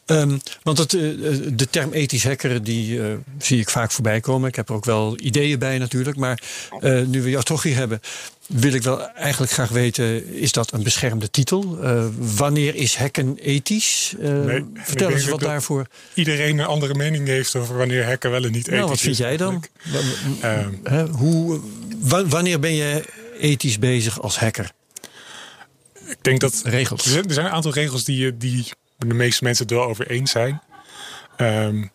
[0.06, 1.02] Um, want het, uh,
[1.54, 4.50] de term ethisch hacker, die uh, zie ik vaak voorbij komen.
[4.50, 6.18] Ik heb er ook wel ideeën bij natuurlijk.
[6.18, 6.42] Maar
[6.80, 8.02] uh, nu we jou toch hier hebben,
[8.48, 11.78] wil ik wel eigenlijk graag weten: is dat een beschermde titel?
[11.84, 14.16] Uh, wanneer is hacken ethisch?
[14.20, 15.88] Uh, nee, vertel eens wat daarvoor.
[16.14, 19.12] Iedereen een andere mening heeft over wanneer hacken wel en niet ethisch nou, wat vind
[19.12, 19.64] is, jij dan?
[20.44, 21.60] Uh, hoe,
[22.28, 23.04] wanneer ben je
[23.40, 24.72] ethisch bezig als hacker?
[26.08, 26.62] Ik denk dat.
[26.64, 27.06] Regels.
[27.06, 30.62] Er zijn een aantal regels die, die de meeste mensen het wel over eens zijn.
[31.38, 31.92] Um,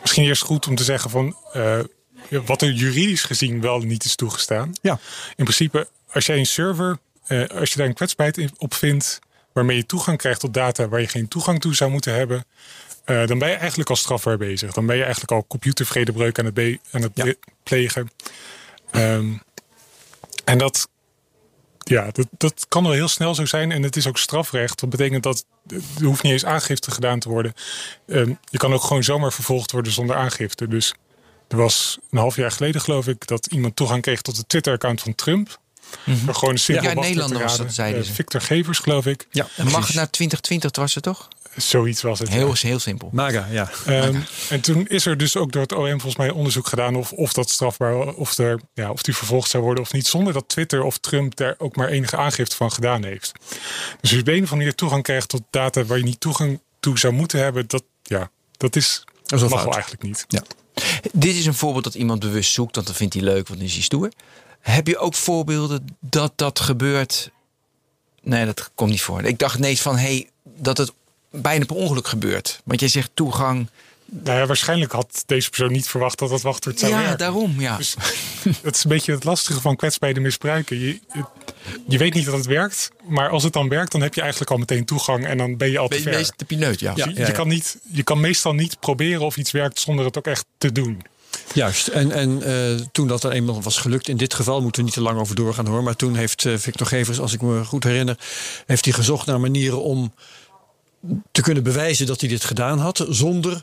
[0.00, 1.36] misschien eerst goed om te zeggen van
[2.44, 4.72] wat er juridisch gezien wel niet is toegestaan.
[4.82, 4.98] Ja.
[5.36, 9.18] In principe, als jij een server, eh, als je daar een kwetsbaarheid op vindt,
[9.52, 12.44] waarmee je toegang krijgt tot data waar je geen toegang toe zou moeten hebben,
[13.06, 14.72] uh, dan ben je eigenlijk al strafbaar bezig.
[14.72, 17.32] Dan ben je eigenlijk al computervredebreuk aan het, aan het ja.
[17.62, 18.10] plegen.
[18.92, 19.42] Um,
[20.44, 20.88] en dat,
[21.78, 23.72] ja, dat, dat kan wel heel snel zo zijn.
[23.72, 24.80] En het is ook strafrecht.
[24.80, 27.52] Dat betekent dat er hoeft niet eens aangifte gedaan te worden.
[28.06, 30.68] Um, je kan ook gewoon zomaar vervolgd worden zonder aangifte.
[30.68, 30.94] Dus
[31.48, 35.00] er was een half jaar geleden, geloof ik, dat iemand toegang kreeg tot het Twitter-account
[35.02, 35.58] van Trump.
[36.04, 36.34] Mm -hmm.
[36.34, 39.26] Gewoon een simpel ja, Nederlander was dat, zeiden uh, Victor Gevers, geloof ik.
[39.30, 41.28] Ja, en mag naar 2020 was het toch?
[41.56, 42.28] Zoiets was het.
[42.28, 43.08] Heel, heel simpel.
[43.12, 43.70] Maga, ja.
[43.88, 47.12] Um, en toen is er dus ook door het OM volgens mij onderzoek gedaan of,
[47.12, 50.48] of dat strafbaar, of, er, ja, of die vervolgd zou worden of niet, zonder dat
[50.48, 53.32] Twitter of Trump daar ook maar enige aangifte van gedaan heeft.
[54.00, 56.20] Dus als je op een of andere manier toegang krijgt tot data waar je niet
[56.20, 60.24] toegang toe zou moeten hebben, dat, ja, dat is, dat mag wel eigenlijk niet.
[60.28, 60.42] Ja.
[61.12, 63.68] Dit is een voorbeeld dat iemand bewust zoekt, want dat vindt hij leuk, want dan
[63.68, 64.10] is hij stoer.
[64.60, 67.30] Heb je ook voorbeelden dat dat gebeurt?
[68.22, 69.22] Nee, dat komt niet voor.
[69.22, 70.92] Ik dacht ineens van, hey, dat het
[71.30, 72.60] bijna per ongeluk gebeurt.
[72.64, 73.68] Want jij zegt toegang.
[74.04, 77.18] Nou ja, waarschijnlijk had deze persoon niet verwacht dat dat wachtwoord zou ja, werken.
[77.18, 77.76] Ja, daarom, ja.
[77.76, 77.94] Dus,
[78.62, 80.78] dat is een beetje het lastige van kwetsbare misbruiken.
[80.78, 81.00] Je,
[81.88, 84.50] je weet niet dat het werkt, maar als het dan werkt, dan heb je eigenlijk
[84.50, 86.30] al meteen toegang en dan ben je al te ver.
[86.36, 86.94] de pineut, ja.
[86.94, 90.18] Dus je, je, kan niet, je kan meestal niet proberen of iets werkt zonder het
[90.18, 91.02] ook echt te doen.
[91.52, 94.86] Juist, en, en uh, toen dat dan eenmaal was gelukt, in dit geval moeten we
[94.86, 97.64] niet te lang over doorgaan hoor, maar toen heeft uh, Victor Gevers, als ik me
[97.64, 98.18] goed herinner,
[98.66, 100.14] heeft hij gezocht naar manieren om
[101.32, 103.62] te kunnen bewijzen dat hij dit gedaan had, zonder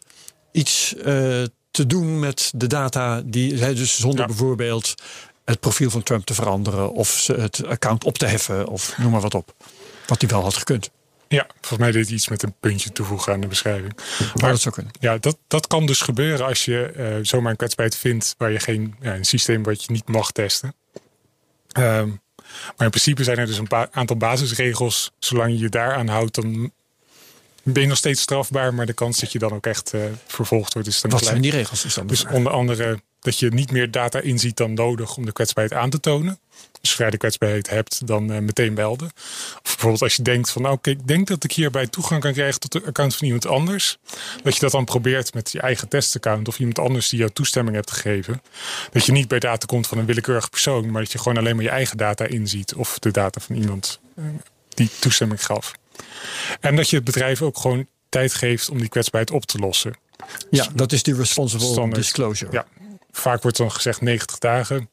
[0.52, 1.04] iets uh,
[1.72, 4.26] te doen met de data die hij dus zonder ja.
[4.26, 4.94] bijvoorbeeld
[5.46, 9.22] het profiel van Trump te veranderen of het account op te heffen of noem maar
[9.22, 9.54] wat op.
[10.08, 10.90] Wat hij wel had gekund.
[11.28, 13.98] Ja, volgens mij deed hij iets met een puntje toevoegen aan de beschrijving.
[14.36, 14.94] Maar dat zou kunnen.
[15.00, 18.60] Ja, dat, dat kan dus gebeuren als je uh, zomaar een kwetsbaarheid vindt waar je
[18.60, 20.76] geen ja, een systeem wat je niet mag testen.
[21.78, 22.22] Um,
[22.66, 25.12] maar in principe zijn er dus een paar aantal basisregels.
[25.20, 26.72] Zolang je je daaraan houdt, dan
[27.64, 28.74] ben je nog steeds strafbaar.
[28.74, 31.36] Maar de kans dat je dan ook echt uh, vervolgd wordt is dan Wat klein.
[31.36, 31.86] zijn die regels?
[31.86, 35.32] Is dan dus onder andere dat je niet meer data inziet dan nodig om de
[35.32, 36.40] kwetsbaarheid aan te tonen.
[36.82, 39.12] Dus zodra je de kwetsbaarheid hebt, dan uh, meteen melden.
[39.56, 42.34] Of bijvoorbeeld als je denkt van, nou, oké, ik denk dat ik hierbij toegang kan
[42.34, 43.98] krijgen tot de account van iemand anders.
[44.44, 47.76] Dat je dat dan probeert met je eigen testaccount of iemand anders die jou toestemming
[47.76, 48.42] hebt gegeven.
[48.92, 51.56] Dat je niet bij data komt van een willekeurige persoon, maar dat je gewoon alleen
[51.56, 54.26] maar je eigen data inziet of de data van iemand uh,
[54.70, 55.74] die toestemming gaf.
[56.60, 59.94] En dat je het bedrijf ook gewoon tijd geeft om die kwetsbaarheid op te lossen.
[60.50, 62.52] Ja, dat is die responsible disclosure.
[62.52, 62.66] Ja,
[63.14, 64.90] vaak wordt dan gezegd 90 dagen.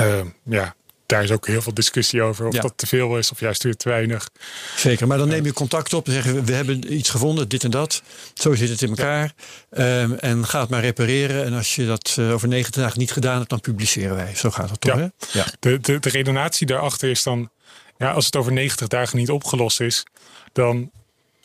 [0.00, 0.74] Uh, ja,
[1.06, 2.60] daar is ook heel veel discussie over of Ja.
[2.60, 4.28] dat te veel is of juist weer te weinig.
[4.76, 7.64] Zeker, maar dan neem je contact op en zeggen we, we hebben iets gevonden, dit
[7.64, 8.02] en dat.
[8.34, 9.32] Zo zit het in elkaar.
[9.70, 11.44] Ehm, en ga het maar repareren.
[11.44, 14.34] En als je dat eh, over 90 dagen niet gedaan hebt, dan publiceren wij.
[14.34, 14.98] Zo gaat het toch, Ja.
[15.00, 15.38] hè?
[15.38, 15.44] Ja.
[15.60, 17.50] De, de, de redenatie daarachter is dan,
[17.98, 20.04] ja, als het over 90 dagen niet opgelost is,
[20.52, 20.90] dan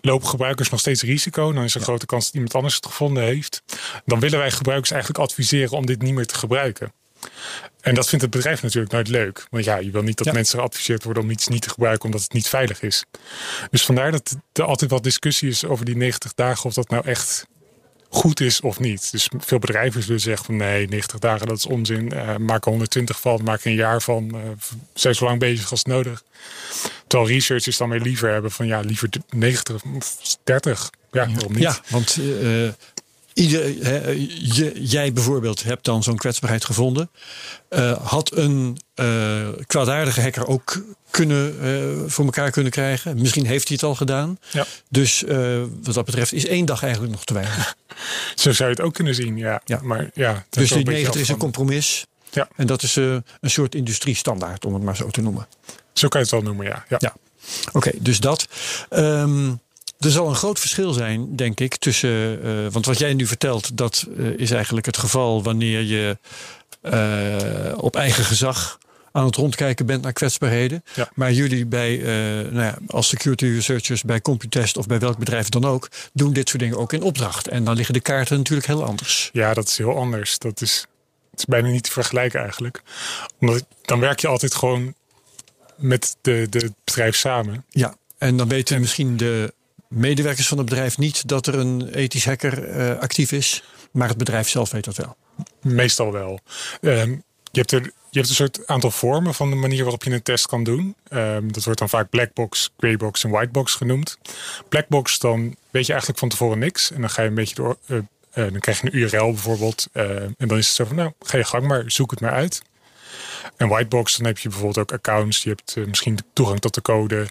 [0.08, 1.54] lopen gebruikers nog steeds risico.
[1.54, 3.63] Dan is er een grote kans dat iemand anders het gevonden heeft.
[4.06, 6.93] Dan willen wij gebruikers eigenlijk adviseren om dit niet meer te gebruiken.
[7.82, 9.48] En dat vindt het bedrijf natuurlijk nooit leuk.
[9.50, 10.34] Want ja, je wil niet dat Ja.
[10.34, 13.04] mensen geadviseerd worden om iets niet te gebruiken omdat het niet veilig is.
[13.72, 17.06] Dus vandaar dat er altijd wat discussie is over die 90 dagen of dat nou
[17.06, 17.46] echt
[18.10, 19.12] goed is of niet.
[19.12, 22.12] Dus veel bedrijven zullen zeggen van nee, 90 dagen dat is onzin.
[22.12, 24.32] Eh maak er 120 van, maak er een jaar van.
[24.36, 24.41] eh
[24.93, 26.24] zijn zo lang bezig als nodig.
[27.08, 30.89] Terwijl researchers dan weer liever hebben van ja, liever 90 of 30.
[31.12, 31.62] Ja, waarom niet?
[31.62, 32.70] Ja, want eh,
[33.34, 37.10] ieder, hè, je, jij bijvoorbeeld hebt dan zo'n kwetsbaarheid gevonden.
[37.70, 43.22] Uh, had een uh, kwaadaardige hacker ook kunnen, uh, voor elkaar kunnen krijgen.
[43.22, 44.39] Misschien heeft hij het al gedaan.
[44.52, 44.65] Ja.
[44.89, 45.24] Dus
[45.84, 47.76] wat dat betreft is één dag eigenlijk nog te weinig.
[48.36, 49.62] Zo zou je het ook kunnen zien, ja.
[49.65, 49.80] ja.
[49.84, 52.06] Maar, ja dus die 90 is een compromis.
[52.32, 52.48] Ja.
[52.56, 55.48] En dat is een soort industriestandaard, om het maar zo te noemen.
[55.98, 56.86] Zo kan je het wel noemen, ja.
[56.90, 56.98] ja.
[57.00, 57.16] ja.
[57.68, 58.48] Oké, okay, dus dat.
[58.90, 59.60] Um,
[60.00, 62.46] er zal een groot verschil zijn, denk ik, tussen.
[62.46, 66.18] Uh, want wat jij nu vertelt, dat uh, is eigenlijk het geval wanneer je
[66.82, 68.78] uh, op eigen gezag
[69.12, 70.84] aan het rondkijken bent naar kwetsbaarheden.
[70.94, 71.10] Ja.
[71.14, 71.98] Maar jullie bij,
[72.52, 76.50] nou ja, als security researchers bij Computest of bij welk bedrijf dan ook, doen dit
[76.50, 77.48] soort dingen ook in opdracht.
[77.48, 79.30] En dan liggen de kaarten natuurlijk heel anders.
[79.34, 80.38] Ja, dat is heel anders.
[80.38, 80.86] Dat is,
[81.32, 82.82] het is bijna niet te vergelijken eigenlijk.
[83.40, 84.94] Omdat dan werk je altijd gewoon
[85.78, 87.66] met de, de bedrijf samen.
[87.70, 89.54] Ja, en dan weten misschien de
[89.88, 94.18] medewerkers van het bedrijf niet dat er een ethisch hacker uh, actief is, maar het
[94.18, 95.16] bedrijf zelf weet dat wel.
[95.62, 96.40] Meestal wel.
[96.82, 100.12] Um, je, hebt er, je hebt een soort aantal vormen van de manier waarop je
[100.12, 100.96] een test kan doen.
[101.10, 104.18] Um, dat wordt dan vaak blackbox, greybox en whitebox genoemd.
[104.70, 106.92] Blackbox, dan weet je eigenlijk van tevoren niks.
[106.92, 107.78] En dan ga je een beetje door.
[107.88, 109.88] Uh, uh, dan krijg je een URL bijvoorbeeld.
[109.92, 112.62] en dan is het zo van, nou, ga je gang maar, zoek het maar uit.
[113.58, 115.44] En whitebox, dan heb je bijvoorbeeld ook accounts.
[115.44, 117.28] Je hebt misschien toegang tot de code.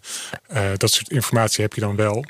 [0.76, 2.24] dat soort informatie heb je dan wel.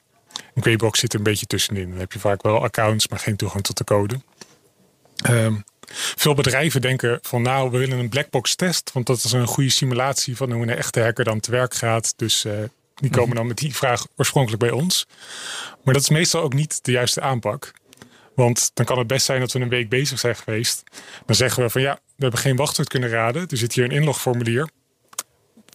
[0.54, 1.90] Een greybox zit er een beetje tussenin.
[1.90, 4.20] Dan heb je vaak wel accounts, maar geen toegang tot de code.
[5.30, 5.64] Um,
[5.94, 8.90] veel bedrijven denken van nou, we willen een blackbox test.
[8.92, 12.12] Want dat is een goede simulatie van hoe een echte hacker dan te werk gaat.
[12.16, 12.52] Dus uh,
[12.94, 15.06] die komen dan met die vraag oorspronkelijk bij ons.
[15.84, 17.72] Maar dat is meestal ook niet de juiste aanpak.
[18.34, 20.82] Want dan kan het best zijn dat we een week bezig zijn geweest.
[21.26, 23.48] Dan zeggen we van ja, we hebben geen wachtwoord kunnen raden.
[23.48, 24.68] Er zit hier een inlogformulier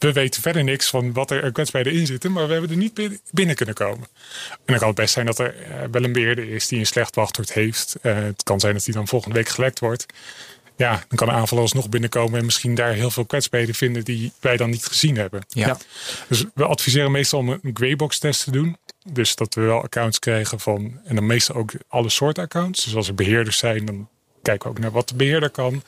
[0.02, 3.20] we weten verder niks van wat er kwetsbaarheden in zitten, maar we hebben er niet
[3.32, 4.08] binnen kunnen komen.
[4.50, 5.56] En dan kan het best zijn dat er
[5.92, 7.96] wel een beheerder is die een slecht wachtwoord heeft.
[8.02, 10.06] Uh, het kan zijn dat die dan volgende week gelekt wordt.
[10.76, 14.32] Ja, dan kan de aanvaller alsnog binnenkomen en misschien daar heel veel kwetsbaarheden vinden die
[14.40, 15.42] wij dan niet gezien hebben.
[15.48, 15.68] Ja.
[15.68, 15.78] ja.
[16.28, 18.78] Dus we adviseren meestal om een greybox test te doen.
[19.12, 22.84] Dus dat we wel accounts krijgen van, en dan meestal ook alle soorten accounts.
[22.84, 24.10] Dus als er beheerders zijn, dan
[24.42, 25.84] kijken ook naar wat de beheerder kan.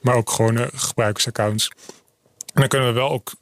[0.00, 1.70] Maar ook gewone gebruikersaccounts.
[2.38, 3.32] En dan kunnen we wel ook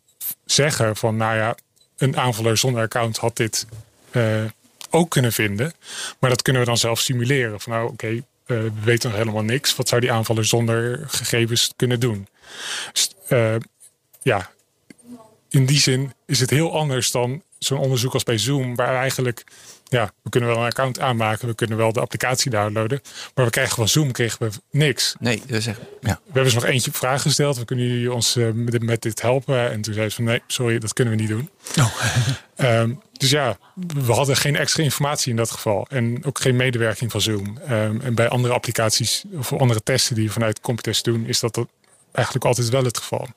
[0.44, 1.56] zeggen van, nou ja,
[1.96, 3.66] een aanvaller zonder account had dit
[4.12, 4.44] uh,
[4.90, 5.72] ook kunnen vinden.
[6.18, 7.60] Maar dat kunnen we dan zelf simuleren.
[7.60, 9.76] Van nou, oké, uh, we weten nog helemaal niks.
[9.76, 12.28] Wat zou die aanvaller zonder gegevens kunnen doen?
[12.92, 13.54] Dus, uh,
[14.22, 14.50] ja,
[15.48, 19.44] in die zin is het heel anders dan zo'n onderzoek als bij Zoom, waar eigenlijk
[19.84, 23.00] ja, we kunnen wel een account aanmaken, we kunnen wel de applicatie downloaden,
[23.34, 25.14] maar we krijgen van Zoom kregen we niks.
[25.18, 26.20] Nee, dat is echt, ja.
[26.24, 29.22] We hebben ze nog eentje vraag gesteld, we kunnen jullie ons uh, met, met, dit
[29.22, 29.70] helpen?
[29.70, 31.50] En toen zei ze van nee, sorry, dat kunnen we niet doen.
[31.78, 32.80] Oh.
[32.80, 33.58] um, dus ja,
[34.04, 37.58] we hadden geen extra informatie in dat geval en ook geen medewerking van Zoom.
[37.70, 41.54] Um, en bij andere applicaties of andere testen die we vanuit Computest doen, is dat,
[41.54, 41.68] dat
[42.12, 43.28] eigenlijk altijd wel het geval.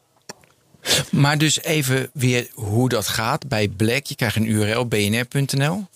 [1.12, 4.06] Maar dus even weer hoe dat gaat bij Black.
[4.06, 5.88] Je krijgt een URL bnr.nl.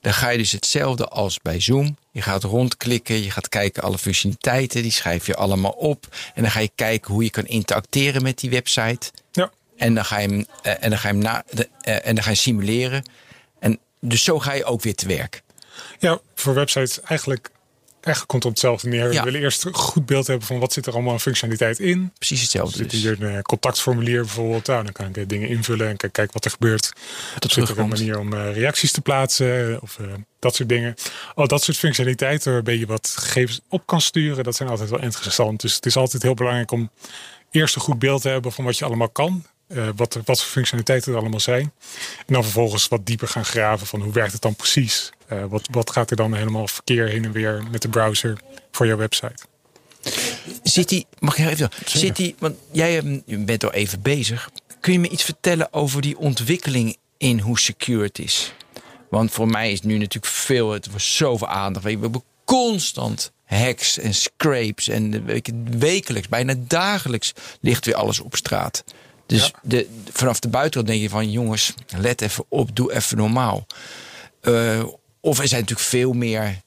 [0.00, 1.96] Dan ga je dus hetzelfde als bij Zoom.
[2.10, 6.16] Je gaat rondklikken, je gaat kijken alle functionaliteiten, die schrijf je allemaal op.
[6.34, 9.10] En dan ga je kijken hoe je kan interacteren met die website.
[9.32, 9.50] Ja.
[9.76, 12.14] En dan ga je hem, uh, en dan ga je hem na, de, uh, en
[12.14, 13.02] dan ga je simuleren.
[13.58, 15.42] En dus zo ga je ook weer te werk.
[15.98, 17.50] Ja, voor websites eigenlijk
[18.00, 19.12] Eigenlijk komt het op hetzelfde neer.
[19.12, 19.18] Ja.
[19.18, 22.12] We willen eerst een goed beeld hebben van wat zit er allemaal aan functionaliteit in.
[22.18, 22.76] Precies hetzelfde.
[22.76, 23.00] Zit Dus.
[23.00, 24.66] hier een contactformulier bijvoorbeeld.
[24.66, 26.92] Nou, dan kan ik eh, dingen invullen en kijken wat er gebeurt.
[27.38, 30.06] Dat Zit er een manier om uh, reacties te plaatsen of uh,
[30.38, 30.94] dat soort dingen.
[31.34, 34.44] Al dat soort functionaliteiten waarbij je wat gegevens op kan sturen.
[34.44, 35.60] Dat zijn altijd wel interessant.
[35.60, 36.90] Dus het is altijd heel belangrijk om
[37.50, 39.46] eerst een goed beeld te hebben van wat je allemaal kan.
[39.68, 41.72] Uh, wat, wat voor functionaliteiten er allemaal zijn.
[42.26, 45.12] En dan vervolgens wat dieper gaan graven van hoe werkt het dan precies.
[45.32, 48.38] Uh, wat, wat gaat er dan helemaal verkeer heen en weer met de browser
[48.70, 49.42] voor jouw website?
[50.62, 54.50] Zit die, mag ik even Zit die, want jij bent al even bezig.
[54.80, 58.52] Kun je me iets vertellen over die ontwikkeling in hoe secure het is?
[59.10, 61.84] Want voor mij is nu natuurlijk veel, het was zoveel aandacht.
[61.84, 65.24] We hebben constant hacks en scrapes en
[65.78, 68.84] wekelijks, bijna dagelijks ligt weer alles op straat.
[69.26, 69.52] Dus ja.
[69.62, 73.66] de, vanaf de buitenkant denk je van jongens, let even op, doe even normaal.
[74.42, 74.84] Uh,
[75.20, 76.60] of er zijn natuurlijk veel meer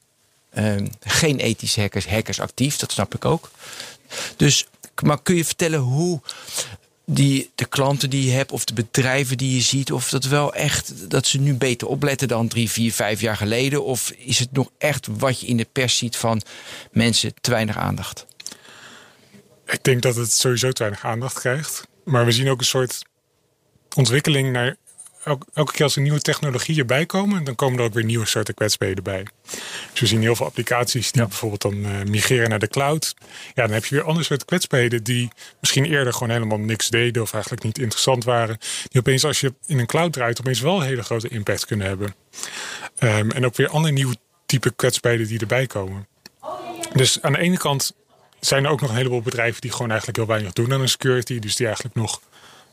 [0.53, 3.51] uh, geen ethische hackers, hackers actief, dat snap ik ook.
[4.35, 4.67] Dus,
[5.03, 6.21] maar kun je vertellen hoe
[7.05, 10.53] die, de klanten die je hebt of de bedrijven die je ziet, of dat wel
[10.53, 13.83] echt dat ze nu beter opletten dan drie, vier, vijf jaar geleden?
[13.83, 16.41] Of is het nog echt wat je in de pers ziet van
[16.91, 18.25] mensen te weinig aandacht?
[19.65, 21.87] Ik denk dat het sowieso te weinig aandacht krijgt.
[22.03, 23.01] Maar we zien ook een soort
[23.95, 24.75] ontwikkeling naar
[25.23, 28.25] elke, elke keer als er nieuwe technologieën bij komen, dan komen er ook weer nieuwe
[28.25, 29.25] soorten kwetsbaarheden bij.
[29.91, 33.15] Dus we zien heel veel applicaties die bijvoorbeeld dan eh, migreren naar de cloud.
[33.53, 37.21] Ja, dan heb je weer andere soorten kwetsbaarheden die misschien eerder gewoon helemaal niks deden
[37.21, 38.57] of eigenlijk niet interessant waren.
[38.87, 41.87] Die opeens als je in een cloud draait, opeens wel een hele grote impact kunnen
[41.87, 42.15] hebben.
[42.97, 44.15] Ehm, en ook weer andere nieuwe
[44.45, 46.07] type kwetsbaarheden die erbij komen.
[46.93, 47.93] Dus aan de ene kant
[48.39, 50.89] zijn er ook nog een heleboel bedrijven die gewoon eigenlijk heel weinig doen aan een
[50.89, 51.39] security.
[51.39, 52.21] Dus die eigenlijk nog,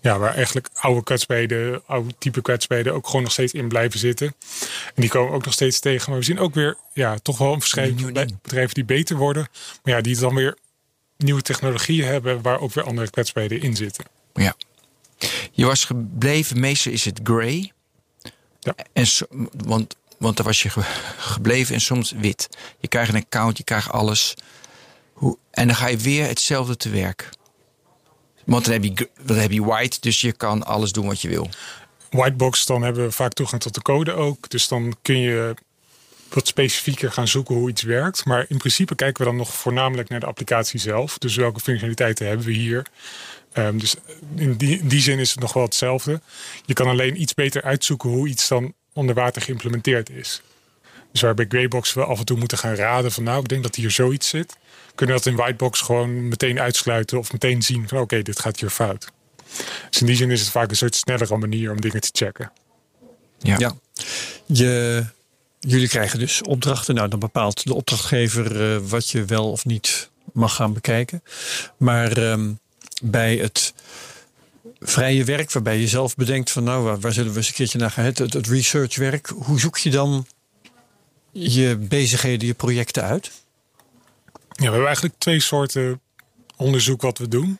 [0.00, 4.26] ja, waar eigenlijk oude kwetsbaarheden, oude type kwetsbaarheden ook gewoon nog steeds in blijven zitten.
[4.94, 6.10] En die komen ook nog steeds tegen.
[6.10, 9.48] Maar we zien ook weer, ja, toch wel een verschillende bedrijven die beter worden.
[9.82, 10.56] Maar ja, die dan weer
[11.16, 14.04] nieuwe technologieën hebben waar ook weer andere kwetsbaarheden in zitten.
[14.34, 14.54] Ja.
[15.52, 17.72] Je was gebleven, meestal is het gray.
[18.60, 18.74] Ja.
[18.92, 19.26] En so,
[19.56, 20.70] want, want daar was je
[21.18, 22.48] gebleven en soms wit.
[22.78, 24.34] Je krijgt een account, je krijgt alles.
[25.12, 27.28] Hoe, en dan ga je weer hetzelfde te werk.
[28.48, 31.28] Want dan heb, je, dan heb je white, dus je kan alles doen wat je
[31.28, 31.48] wil.
[32.10, 34.50] Whitebox, dan hebben we vaak toegang tot de code ook.
[34.50, 35.54] Dus dan kun je
[36.28, 38.24] wat specifieker gaan zoeken hoe iets werkt.
[38.24, 41.18] Maar in principe kijken we dan nog voornamelijk naar de applicatie zelf.
[41.18, 42.86] Dus welke functionaliteiten hebben we hier?
[43.54, 43.94] Um, dus
[44.36, 46.20] in die, in die zin is het nog wel hetzelfde.
[46.64, 50.42] Je kan alleen iets beter uitzoeken hoe iets dan onder water geïmplementeerd is.
[51.12, 53.62] Dus waar bij Greybox we af en toe moeten gaan raden van nou, ik denk
[53.62, 54.56] dat hier zoiets zit.
[54.94, 58.60] Kunnen we dat in Whitebox gewoon meteen uitsluiten of meteen zien van oké, dit gaat
[58.60, 59.12] hier fout.
[59.90, 62.52] Dus in die zin is het vaak een soort snellere manier om dingen te checken.
[63.38, 63.56] Ja.
[63.58, 63.76] ja.
[64.46, 65.04] Je,
[65.60, 66.94] jullie krijgen dus opdrachten.
[66.94, 71.22] Nou, dan bepaalt de opdrachtgever uh, wat je wel of niet mag gaan bekijken.
[71.76, 72.58] Maar um,
[73.02, 73.74] bij het
[74.78, 77.78] vrije werk, waarbij je zelf bedenkt van nou, waar, waar zullen we eens een keertje
[77.78, 80.26] naar gaan, het, het, het researchwerk, hoe zoek je dan
[81.32, 83.30] je bezigheden, je projecten uit?
[84.32, 86.00] Ja, we hebben eigenlijk twee soorten
[86.56, 87.58] onderzoek wat we doen.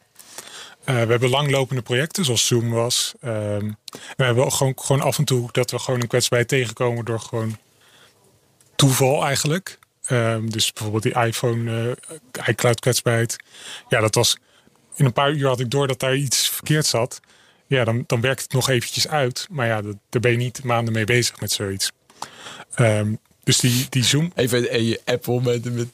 [0.85, 3.15] Uh, we hebben langlopende projecten, zoals Zoom was.
[3.25, 3.77] Um,
[4.17, 7.21] we hebben ook gewoon, gewoon af en toe dat we gewoon een kwetsbaarheid tegenkomen door
[7.21, 7.59] gewoon
[8.77, 9.79] toeval eigenlijk.
[10.11, 13.37] Um, dus bijvoorbeeld die iPhone, uh, iCloud kwetsbaarheid.
[13.89, 14.37] Ja, dat was
[14.95, 17.21] in een paar uur had ik door dat daar iets verkeerd zat.
[17.67, 19.47] Ja, dan, dan werkt het nog eventjes uit.
[19.51, 21.93] Maar ja, daar ben je niet maanden mee bezig met zoiets.
[22.77, 24.33] Um, dus die, die Zoom.
[24.35, 25.89] Even en je Apple met, met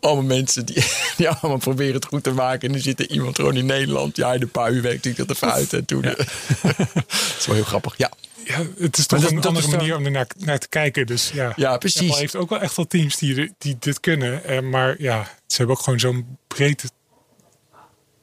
[0.00, 0.84] allemaal mensen die,
[1.16, 2.68] die allemaal proberen het goed te maken.
[2.68, 4.16] En er zit er iemand gewoon in Nederland.
[4.16, 5.72] Ja, in een paar uur werkt ik dat even uit.
[5.72, 6.02] En toen.
[6.02, 6.14] Ja.
[6.14, 7.04] dat
[7.38, 7.94] is wel heel grappig.
[7.96, 8.10] Ja.
[8.44, 11.06] Ja, het is toch dat, een andere manier om er naar, naar, te kijken.
[11.06, 12.00] Dus ja, ja precies.
[12.00, 14.44] Apple heeft ook wel echt wel teams die, die dit kunnen.
[14.44, 16.88] Eh, maar ja, ze hebben ook gewoon zo'n breedte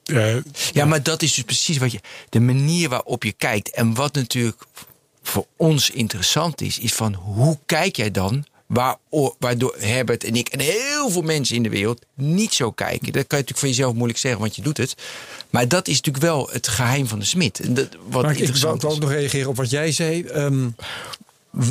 [0.06, 0.36] uh,
[0.72, 2.00] ja, maar dat is dus precies wat je.
[2.30, 3.72] De manier waarop je kijkt.
[3.72, 4.64] En wat natuurlijk
[5.24, 8.46] voor ons interessant is, is van hoe kijk jij dan
[9.40, 13.14] waardoor Herbert en ik en heel veel mensen in de wereld niet zo kijken.
[13.14, 14.96] Dat kan je natuurlijk van jezelf moeilijk zeggen, want je doet het.
[15.50, 17.62] Maar dat is natuurlijk wel het geheim van de smid.
[18.10, 20.26] Wat maar ik wil ook nog reageren op wat jij zei.
[20.26, 20.76] Um,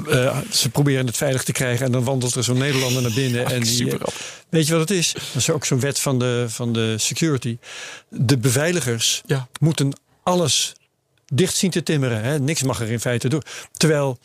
[0.08, 3.46] uh, ze proberen het veilig te krijgen en dan wandelt er zo'n Nederlander naar binnen.
[3.46, 3.94] en die,
[4.48, 5.12] weet je wat het is?
[5.12, 7.58] Dat is ook zo'n wet van de, van de security.
[8.08, 9.48] De beveiligers ja.
[9.60, 9.92] moeten
[10.22, 10.72] alles
[11.32, 12.22] dicht zien te timmeren.
[12.22, 12.38] Hè?
[12.38, 13.42] Niks mag er in feite door.
[13.72, 14.18] Terwijl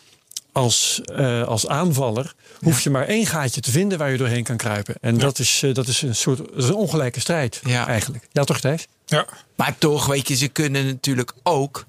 [0.52, 2.34] als, uh, als aanvaller
[2.66, 4.96] hoef je maar één gaatje te vinden waar je doorheen kan kruipen.
[5.02, 7.88] En dat, is, uh, dat is een soort dat is een ongelijke strijd ja.
[7.88, 8.28] eigenlijk.
[8.32, 8.88] Ja, toch Thijs?
[9.06, 9.28] Ja.
[9.56, 11.86] Maar toch, weet je, ze kunnen natuurlijk ook...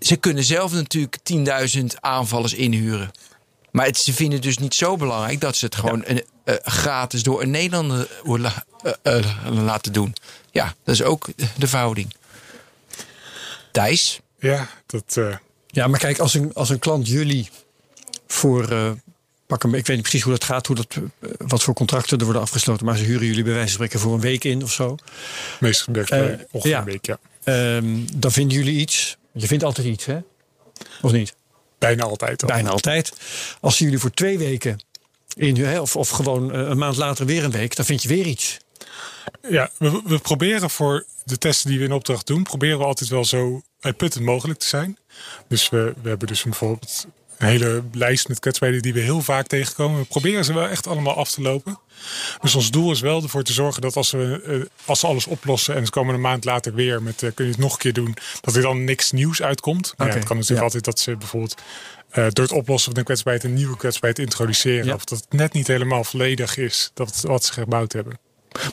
[0.00, 1.16] Ze kunnen zelf natuurlijk
[1.76, 3.10] 10.000 aanvallers inhuren.
[3.70, 6.10] Maar het, ze vinden het dus niet zo belangrijk dat ze het gewoon ja.
[6.10, 8.08] een, uh, gratis door een Nederlander
[9.50, 10.14] laten doen.
[10.50, 12.14] Ja, dat is ook de verhouding.
[13.72, 14.20] Thijs?
[14.38, 15.18] Ja, dat
[15.66, 17.48] ja, maar kijk, als een, als een klant jullie
[18.26, 18.96] voor.
[19.46, 21.74] Uh, pak hem, ik weet niet precies hoe dat gaat, hoe dat, uh, wat voor
[21.74, 22.86] contracten er worden afgesloten.
[22.86, 24.96] Maar ze huren jullie bij wijze van spreken voor een week in of zo.
[25.60, 26.04] Meestal uh,
[26.50, 26.78] ongeveer ja.
[26.78, 27.18] een week, ja.
[27.76, 29.16] Um, dan vinden jullie iets.
[29.32, 30.18] Je vindt altijd iets, hè?
[31.02, 31.34] Of niet?
[31.78, 32.42] Bijna altijd.
[32.42, 32.48] Al.
[32.48, 33.12] Bijna altijd.
[33.60, 34.84] Als jullie voor twee weken
[35.36, 38.58] in, of, of gewoon een maand later weer een week, dan vind je weer iets.
[39.48, 43.10] Ja, we, we proberen voor de testen die we in opdracht doen, proberen we altijd
[43.10, 44.98] wel zo uitputtend mogelijk te zijn.
[45.48, 47.06] Dus we, we hebben dus bijvoorbeeld
[47.38, 50.00] een hele lijst met kwetsbaarheden die we heel vaak tegenkomen.
[50.00, 51.78] We proberen ze wel echt allemaal af te lopen.
[52.40, 55.26] Dus ons doel is wel ervoor te zorgen dat als we, uh, als ze alles
[55.26, 57.78] oplossen en ze komen een maand later weer met uh, kun je het nog een
[57.78, 59.92] keer doen, dat er dan niks nieuws uitkomt.
[59.92, 61.54] Okay, ja, het kan natuurlijk altijd dat ze bijvoorbeeld
[62.14, 64.86] uh, door het oplossen van een kwetsbaarheid een nieuwe kwetsbaarheid introduceren.
[64.86, 64.94] Ja.
[64.94, 68.18] Of dat het net niet helemaal volledig is dat wat ze gebouwd hebben.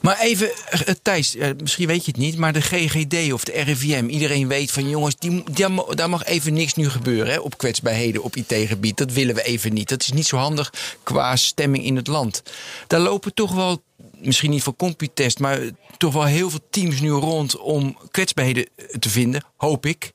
[0.02, 3.52] Maar even, uh, Thijs, uh, misschien weet je het niet, maar de GGD of de
[3.52, 7.58] RIVM, iedereen weet van jongens, die, die, daar mag even niks nu gebeuren hè, op
[7.58, 8.98] kwetsbaarheden op IT-gebied.
[8.98, 9.90] Dat willen we even niet.
[9.90, 10.74] Dat is niet zo handig
[11.04, 12.44] qua stemming in het land.
[12.88, 13.84] Daar lopen toch wel,
[14.18, 15.60] misschien niet voor Computest, maar
[15.98, 18.68] toch wel heel veel teams nu rond om kwetsbaarheden
[19.00, 20.12] te vinden, hoop ik.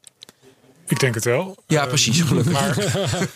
[0.88, 1.56] Ik denk het wel.
[1.66, 2.52] Ja, Ehm, precies, gelukkig.
[2.52, 2.74] Maar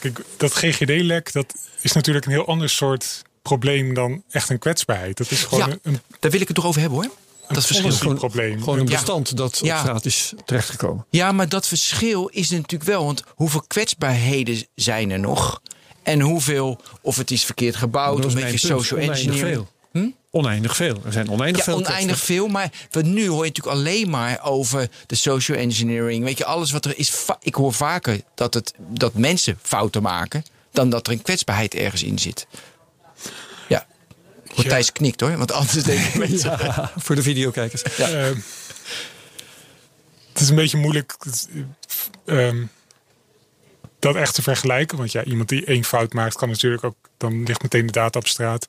[0.00, 5.16] kijk, dat GGD-lek, dat is natuurlijk een heel ander soort probleem dan echt een kwetsbaarheid.
[5.16, 5.72] Dat is gewoon Ja.
[5.74, 7.10] een, een, Daar wil ik het toch over hebben hoor.
[7.48, 7.82] Dat verschil.
[7.98, 8.58] policy probleem.
[8.58, 8.90] Gewoon een Ja.
[8.90, 9.74] bestand dat Ja.
[9.74, 11.06] op straat is terechtgekomen.
[11.10, 13.04] Ja, maar dat verschil is er natuurlijk wel.
[13.04, 15.60] Want hoeveel kwetsbaarheden zijn er nog?
[16.02, 19.48] En hoeveel, of het is verkeerd gebouwd, of is een beetje social engineering.
[19.48, 19.68] veel.
[19.92, 20.08] Hm?
[20.30, 21.00] Oneindig veel.
[21.04, 21.76] Er zijn oneindig Ja, veel.
[21.86, 22.48] oneindig veel.
[22.48, 26.24] Maar wat nu hoor je natuurlijk alleen maar over de social engineering.
[26.24, 27.24] Weet je, alles wat er is.
[27.40, 30.44] Ik hoor vaker dat, het, dat mensen fouten maken.
[30.72, 32.46] dan dat er een kwetsbaarheid ergens in zit.
[34.56, 34.62] Ja.
[34.62, 36.50] Matthijs knikt hoor, want anders denken mensen.
[36.50, 37.82] Ja, voor de videokijkers.
[37.82, 38.34] Ehm,
[40.32, 41.16] het is een beetje moeilijk
[42.24, 42.64] ehm,
[43.98, 44.98] dat echt te vergelijken.
[44.98, 46.96] Want ja, iemand die één fout maakt, kan natuurlijk ook.
[47.16, 48.66] Dan ligt meteen de data op straat.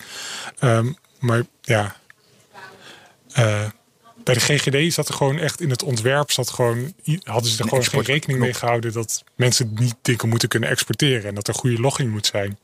[0.59, 1.95] Ehm, maar ja.
[3.31, 3.65] eh,
[4.23, 7.67] bij de GGD zat er gewoon echt in het ontwerp zat gewoon, hadden ze er
[7.69, 11.53] gewoon geen rekening mee gehouden dat mensen niet dingen moeten kunnen exporteren en dat er
[11.53, 12.59] goede logging moet zijn.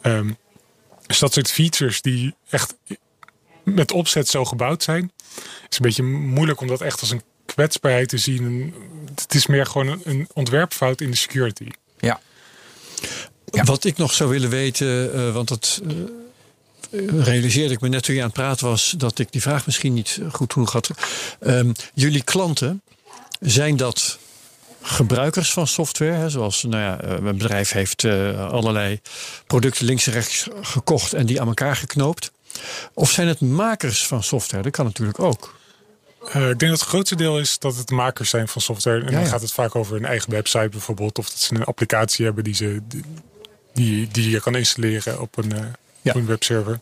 [0.00, 0.30] Ehm,
[1.06, 2.74] dus dat soort features die echt
[3.64, 5.12] met opzet zo gebouwd zijn,
[5.68, 8.44] is een beetje moeilijk om dat echt als een kwetsbaarheid te zien.
[8.44, 8.74] En
[9.14, 11.68] Het is meer gewoon een, ontwerpfout in de security.
[11.98, 12.20] Ja.
[13.50, 13.64] Ja.
[13.64, 18.14] Wat ik nog zou willen weten, eh, want dat eh, realiseerde ik me net toen
[18.14, 20.90] je aan het praten was, dat ik die vraag misschien niet goed genoeg had.
[21.40, 22.82] Ehm, jullie klanten,
[23.40, 24.18] zijn dat
[24.82, 26.12] gebruikers van software?
[26.12, 29.00] Hè, zoals nou ja, eh, een bedrijf heeft eh, allerlei
[29.46, 32.32] producten links en rechts gekocht en die aan elkaar geknoopt.
[32.94, 34.62] Of zijn het makers van software?
[34.62, 35.54] Dat kan natuurlijk ook.
[36.28, 39.04] Eh, ik denk dat het grootste deel is dat het makers zijn van software.
[39.04, 41.18] En Ja, dan gaat het vaak over een eigen website bijvoorbeeld.
[41.18, 42.80] Of dat ze een applicatie hebben die, ze,
[43.72, 45.52] die, die je kan installeren op een,
[46.02, 46.10] Ja.
[46.10, 46.78] op een webserver.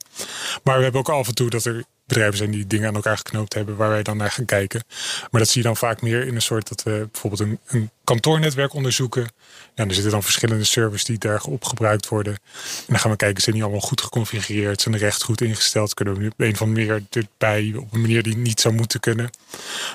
[0.63, 3.17] Maar we hebben ook af en toe dat er bedrijven zijn die dingen aan elkaar
[3.17, 3.77] geknoopt hebben.
[3.77, 4.83] Waar wij dan naar gaan kijken.
[5.31, 7.91] Maar dat zie je dan vaak meer in een soort dat we bijvoorbeeld een, een
[8.05, 9.29] kantoornetwerk onderzoeken.
[9.75, 12.33] Ja, er zitten dan verschillende servers die daarop gebruikt worden.
[12.33, 14.81] En dan gaan we kijken, zijn die allemaal goed geconfigureerd?
[14.81, 15.95] Zijn de recht goed ingesteld?
[15.95, 19.31] Kunnen we nu een andere manier erbij op een manier die niet zou moeten kunnen?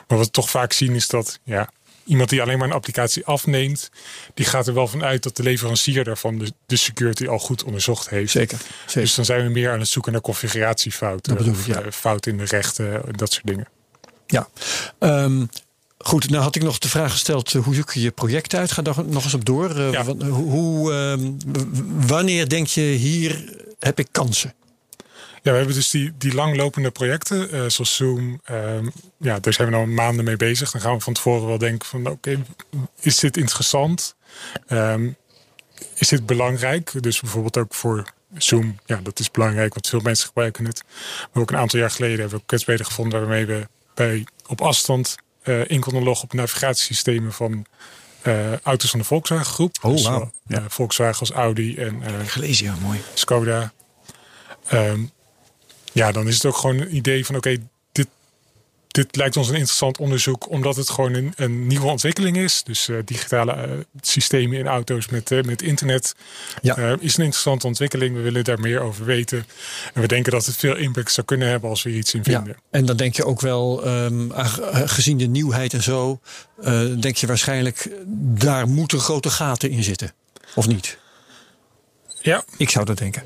[0.07, 1.69] Maar wat we toch vaak zien is dat ja,
[2.05, 3.89] iemand die alleen maar een applicatie afneemt,
[4.33, 7.63] die gaat er wel van uit dat de leverancier daarvan de, de security al goed
[7.63, 8.31] onderzocht heeft.
[8.31, 8.57] Zeker.
[8.85, 9.01] zeker.
[9.01, 11.35] Dus dan zijn we meer aan het zoeken naar configuratiefouten.
[11.35, 11.81] Dat bedoel of ja.
[11.81, 13.67] eh, fouten in de rechten, dat soort dingen.
[14.27, 14.47] Ja.
[14.99, 15.45] Ehm,
[15.97, 18.71] goed, nou had ik nog de vraag gesteld, eh, hoe zoek je je project uit?
[18.71, 19.69] Ga daar nog eens op door.
[19.79, 20.03] Eh, Ja.
[20.05, 21.31] hoe, hoe, ehm,
[22.07, 24.53] wanneer denk je, hier heb ik kansen?
[25.45, 28.41] Ja, we hebben dus die, die langlopende projecten, eh, zoals Zoom.
[28.45, 28.87] ehm,
[29.17, 30.71] ja, daar zijn we al maanden mee bezig.
[30.71, 32.45] Dan gaan we van tevoren wel denken van, oké,
[32.99, 34.15] is dit interessant?
[34.67, 35.09] Ehm,
[35.95, 37.03] is dit belangrijk?
[37.03, 38.79] Dus bijvoorbeeld ook voor Zoom.
[38.85, 40.83] Ja, dat is belangrijk, want veel mensen gebruiken het.
[41.33, 43.19] Maar ook een aantal jaar geleden hebben we ook kwetsbaarheden gevonden...
[43.19, 47.65] waarmee we bij, op afstand eh, in konden loggen op navigatiesystemen van...
[48.21, 49.77] eh, auto's van de Volkswagen groep.
[49.81, 50.03] Oh, Dus
[50.47, 53.01] ja, Volkswagen als Audi en Gelezen, ja, mooi.
[53.13, 53.73] Skoda.
[54.67, 55.03] Ehm,
[55.95, 57.57] ja, dan is het ook gewoon een idee van oké,
[57.91, 58.07] dit,
[58.87, 62.63] dit lijkt ons een interessant onderzoek omdat het gewoon een, een nieuwe ontwikkeling is.
[62.63, 63.69] Dus eh, digitale eh,
[64.01, 66.15] systemen in auto's met, eh, met internet
[66.61, 66.75] Ja.
[66.77, 68.15] is een interessante ontwikkeling.
[68.15, 69.45] We willen daar meer over weten.
[69.93, 72.47] En we denken dat het veel impact zou kunnen hebben als we iets in vinden.
[72.47, 72.55] Ja.
[72.71, 74.53] En dan denk je ook wel, ehm, eh,
[74.85, 76.19] gezien de nieuwheid en zo,
[76.99, 80.13] denk je waarschijnlijk, daar moeten grote gaten in zitten.
[80.55, 80.97] Of niet?
[82.21, 83.23] Ja, Ik zou dat denken.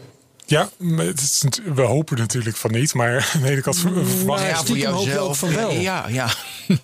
[0.50, 1.44] Ja het is,
[1.74, 2.94] we hopen natuurlijk van niet.
[2.94, 5.30] Maar aan de ene kant ver- verwachten Maar Ja, voor stiekem hoop je jouzelf.
[5.30, 5.72] ook van wel.
[5.72, 6.30] Ja, ja.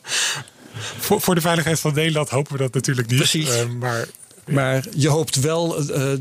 [0.99, 3.17] voor, voor de veiligheid van Nederland hopen we dat natuurlijk niet.
[3.17, 3.49] Precies.
[3.49, 4.07] Eh, maar
[4.45, 6.13] Maar je hoopt wel eh,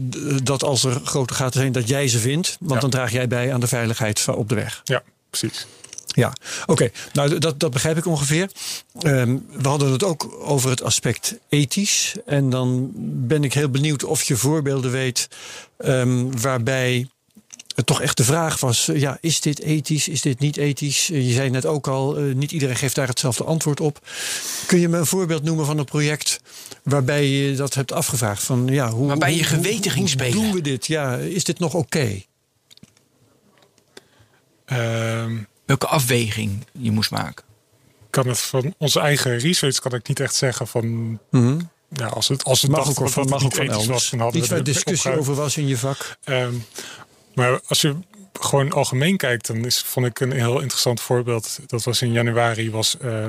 [0.42, 2.56] dat als er grote gaten zijn, dat jij ze vindt.
[2.60, 2.78] Want Ja.
[2.80, 4.80] dan draag jij bij aan de veiligheid van- op de weg.
[4.84, 5.66] ja, precies.
[6.06, 6.32] Ja,
[6.66, 6.90] oké.
[7.12, 8.50] Nou, dat, dat begrijp ik ongeveer.
[9.00, 12.14] Ehm, we hadden het ook over het aspect ethisch.
[12.26, 12.90] En dan
[13.26, 15.28] ben ik heel benieuwd of je voorbeelden weet
[15.78, 17.08] ehm, waarbij
[17.84, 20.08] toch echt de vraag was: eh, ja, is dit ethisch?
[20.08, 21.10] Is dit niet ethisch?
[21.10, 24.06] Eh, Je zei net ook al, eh, niet iedereen geeft daar hetzelfde antwoord op.
[24.66, 26.40] Kun je me een voorbeeld noemen van een project
[26.82, 28.42] waarbij je dat hebt afgevraagd?
[28.42, 30.32] Van, ja, hoe, Waarbij je hoe- geweten hoe- ging hoe spelen.
[30.32, 30.86] doen we dit?
[30.86, 32.20] Ja, is dit nog oké?
[34.64, 37.44] Ehm, Welke afweging je moest maken.
[38.10, 41.18] kan het van onze eigen research kan ik niet echt zeggen van
[41.88, 43.86] ja, als het als het Mag dacht ook, dat van, mag ook van elders.
[43.86, 45.30] was, dan hadden Iets we waar discussie opgehouden.
[45.30, 46.16] over was in je vak.
[46.24, 46.54] Ehm,
[47.34, 47.94] maar als je
[48.40, 51.58] gewoon algemeen kijkt, dan is, vond ik een heel interessant voorbeeld.
[51.66, 53.26] Dat was in januari was eh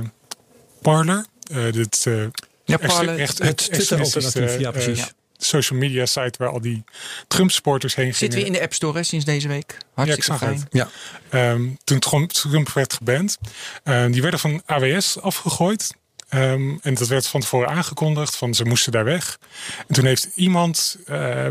[0.82, 1.26] Parler.
[1.52, 2.24] Eh dit eh,
[2.66, 6.84] Ja, Parler, echt- het Twitter-alternatief, ja, social media site waar al die
[7.28, 8.36] Trump supporters heen Zit gingen.
[8.36, 9.78] weer in de App Store hè, sinds deze week.
[9.94, 10.54] Hartstikke zag fijn.
[10.60, 10.66] het.
[10.72, 10.90] Ja.
[11.30, 13.38] Ehm, toen Trump, Trump werd geband.
[13.84, 15.94] Eh, die werden van AWS afgegooid.
[16.30, 19.40] Ehm, en dat werd van tevoren aangekondigd, van ze moesten daar weg.
[19.88, 21.48] En toen heeft iemand uh,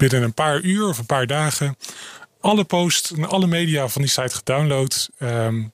[0.00, 1.76] binnen een paar uur of een paar dagen
[2.40, 5.72] alle posts en alle media van die site gedownload um,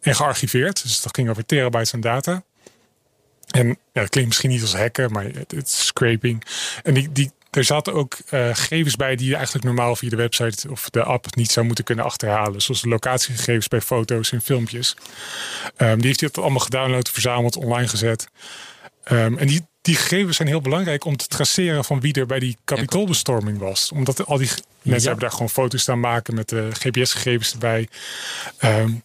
[0.00, 0.82] en gearchiveerd.
[0.82, 2.42] Dus dat ging over terabytes aan data.
[3.50, 6.44] En ja, dat klinkt misschien niet als hacken, maar het is scraping.
[6.82, 10.16] En die, die, er zaten ook uh, gegevens bij die je eigenlijk normaal via de
[10.16, 12.62] website of de app niet zou moeten kunnen achterhalen.
[12.62, 14.96] Zoals de locatiegegevens bij foto's en filmpjes.
[15.76, 18.28] Um, die heeft hij allemaal gedownload, verzameld, online gezet.
[19.12, 22.38] Um, en die, die gegevens zijn heel belangrijk om te traceren van wie er bij
[22.38, 23.92] die kapitoolbestorming was.
[23.92, 24.50] Omdat al die
[24.82, 27.88] mensen hebben daar gewoon foto's staan maken met de GPS-gegevens erbij.
[28.64, 29.02] Um,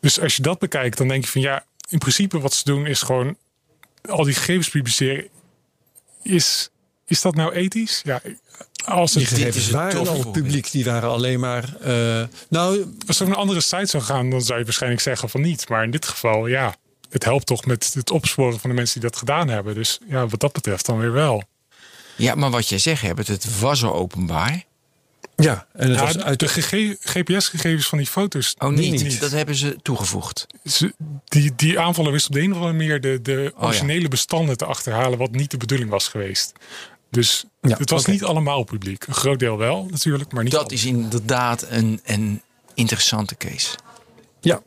[0.00, 2.86] dus als je dat bekijkt, dan denk je van ja, in principe wat ze doen
[2.86, 3.36] is gewoon
[4.08, 5.28] al die gegevens publiceren.
[6.22, 6.70] Is,
[7.06, 8.00] is dat nou ethisch?
[8.04, 8.20] Ja,
[8.84, 11.76] als het, die gegevens waren al publiek, die waren alleen maar.
[11.86, 15.40] Uh, nou, als er een andere site zou gaan, dan zou je waarschijnlijk zeggen van
[15.40, 15.68] niet.
[15.68, 16.74] Maar in dit geval, ja,
[17.12, 19.74] het helpt toch met het opsporen van de mensen die dat gedaan hebben.
[19.74, 21.42] Dus ja, wat dat betreft dan weer wel.
[22.16, 24.64] Ja, maar wat jij zegt, Herbert, het was al openbaar.
[25.36, 26.48] Ja, en het was uit de
[27.00, 28.54] GPS-gegevens van die foto's.
[28.58, 29.02] Oh, niet.
[29.02, 29.20] niet.
[29.20, 30.46] Dat hebben ze toegevoegd.
[30.64, 30.94] Ze,
[31.24, 34.64] die, die aanvaller wist op de een of andere manier de, de originele bestanden te
[34.64, 36.52] achterhalen, wat niet de bedoeling was geweest.
[37.10, 39.06] Dus het was niet allemaal publiek.
[39.06, 40.52] Een groot deel wel natuurlijk, maar niet.
[40.52, 42.42] Dat is inderdaad een, een
[42.74, 43.76] interessante case.
[44.40, 44.62] Ja.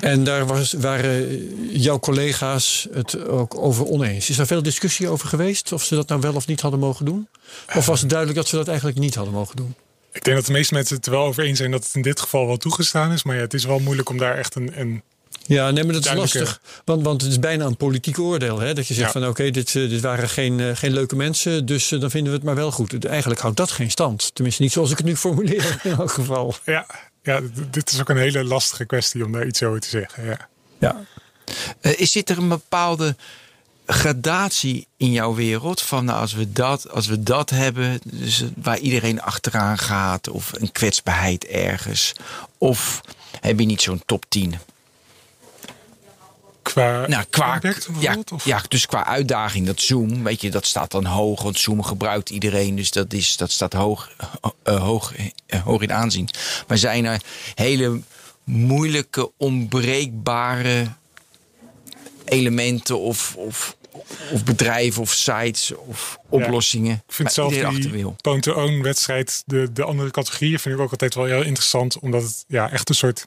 [0.00, 1.38] En daar was, waren
[1.78, 4.30] jouw collega's het ook over oneens.
[4.30, 5.72] Is daar veel discussie over geweest?
[5.72, 7.28] Of ze dat nou wel of niet hadden mogen doen?
[7.74, 9.74] Of was het duidelijk dat ze dat eigenlijk niet hadden mogen doen?
[10.12, 12.02] Ik denk dat de meeste mensen het er wel over eens zijn dat het in
[12.02, 13.22] dit geval wel toegestaan is.
[13.22, 15.02] Maar ja, het is wel moeilijk om daar echt een, een
[15.48, 16.60] ja, nee, maar dat is lastig.
[16.84, 18.58] Want, want het is bijna een politiek oordeel.
[18.58, 18.74] Hè?
[18.74, 21.66] Dat je zegt van oké, dit, eh, dit waren geen, eh, geen leuke mensen.
[21.66, 23.04] Dus eh, dan vinden we het maar wel goed.
[23.04, 24.34] Eigenlijk houdt dat geen stand.
[24.34, 26.54] Tenminste, niet zoals ik het nu formuleer in elk geval.
[26.64, 26.86] Ja,
[27.28, 30.24] ja dit is ook een hele lastige kwestie om daar iets over te zeggen.
[30.24, 30.48] Ja.
[30.78, 31.04] ja.
[31.96, 33.16] is dit er een bepaalde
[33.86, 35.82] gradatie in jouw wereld?
[35.82, 40.52] Van nou, als we dat, als we dat hebben, dus waar iedereen achteraan gaat, of
[40.52, 42.12] een kwetsbaarheid ergens,
[42.58, 43.00] of
[43.40, 44.54] heb je niet zo'n top 10?
[46.72, 47.60] Qua, nou, qua
[47.98, 51.42] ja, ja, dus qua uitdaging, dat Zoom, weet je, dat staat dan hoog.
[51.42, 54.10] Want Zoom gebruikt iedereen, dus dat, is, dat staat hoog,
[54.64, 56.28] uh, hoog, uh, hoog in aanzien.
[56.66, 57.20] Maar zijn er
[57.54, 58.00] hele
[58.44, 60.86] moeilijke, onbreekbare
[62.24, 63.76] elementen of, of,
[64.32, 67.02] of bedrijven of sites of oplossingen.
[67.06, 71.24] ik vind zelf die point-to-own wedstrijd, de, de andere categorieën vind ik ook altijd wel
[71.24, 71.98] heel interessant.
[71.98, 73.26] Omdat het ja, echt een soort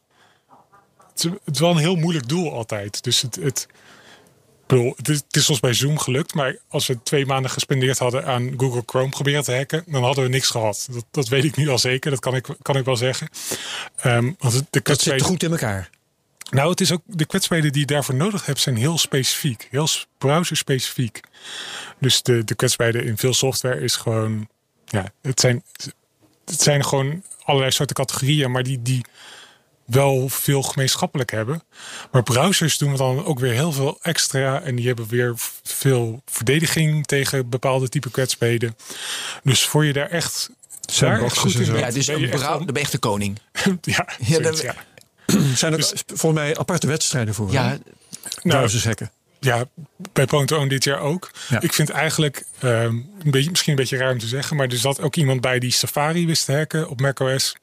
[1.23, 3.03] het is wel een heel moeilijk doel altijd.
[3.03, 3.67] Dus het, het,
[4.67, 6.33] het, is, het is ons bij Zoom gelukt.
[6.33, 10.23] Maar als we twee maanden gespendeerd hadden aan Google Chrome proberen te hacken, dan hadden
[10.23, 10.87] we niks gehad.
[10.91, 12.11] Dat, dat weet ik nu al zeker.
[12.11, 13.29] Dat kan ik, kan ik wel zeggen.
[14.05, 15.89] Um, want de dat zit goed in elkaar.
[16.51, 19.67] Nou, het is ook de kwetsbaarheden die je daarvoor nodig hebt, zijn heel specifiek.
[19.69, 21.19] Heel browser specifiek.
[21.99, 24.47] Dus de, de kwetsbaarheden in veel software is gewoon.
[24.85, 25.63] Ja, het zijn,
[26.45, 29.05] het zijn gewoon allerlei soorten categorieën, maar die, die
[29.91, 31.63] wel veel gemeenschappelijk hebben.
[32.11, 34.61] Maar browsers doen dan ook weer heel veel extra.
[34.61, 35.33] En die hebben weer
[35.63, 38.77] veel verdediging tegen bepaalde type kwetsbaarheden.
[39.43, 40.49] Dus voor je daar echt,
[40.99, 43.37] daar echt goed in Ja, dus ben je echt de echte koning.
[43.81, 44.75] ja, ja, ja.
[45.55, 47.51] Zijn er dus, volgens mij aparte wedstrijden voor?
[47.51, 47.77] Ja,
[48.43, 49.11] browsers hacken.
[49.43, 49.65] Ja,
[50.11, 51.31] bij Ponto dit jaar ook.
[51.59, 55.01] Ik vind eigenlijk, um, een beetje, misschien een beetje ruim te zeggen, maar er zat
[55.01, 57.55] ook iemand bij die Safari wist te hacken op macOS.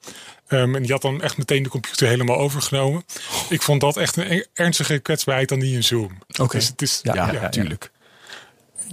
[0.48, 3.04] Um, en die had dan echt meteen de computer helemaal overgenomen.
[3.48, 6.18] Ik vond dat echt een ernstige kwetsbaarheid dan die in Zoom.
[6.40, 6.56] Oké.
[6.56, 7.90] Dus het is, ja, ja, ja, natuurlijk.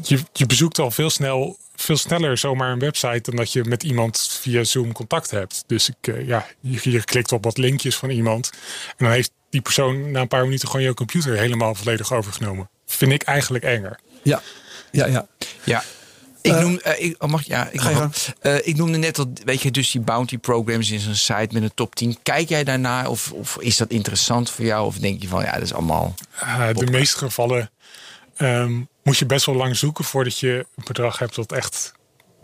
[0.01, 3.83] Je, je bezoekt al veel, snel, veel sneller zomaar een website dan dat je met
[3.83, 5.63] iemand via Zoom contact hebt.
[5.67, 8.49] Dus ik, uh, ja, je, je klikt op wat linkjes van iemand.
[8.87, 12.69] En dan heeft die persoon na een paar minuten gewoon je computer helemaal volledig overgenomen.
[12.95, 13.99] Vind ik eigenlijk enger.
[14.23, 14.41] Ja,
[14.91, 15.27] ja, ja.
[15.63, 15.83] Ja,
[16.41, 19.27] ik, uh, noem, uh, ik, oh, mag, ja, ik, mag, uh, ik noemde net dat,
[19.45, 22.17] weet je, dus die bounty programs in zo'n site met een top 10.
[22.23, 24.85] Kijk jij daarnaar of, of is dat interessant voor jou?
[24.85, 26.15] Of denk je van, ja, dat is allemaal...
[26.73, 27.69] de meeste gevallen
[28.37, 31.93] um, moet je best wel lang zoeken voordat je een bedrag hebt dat echt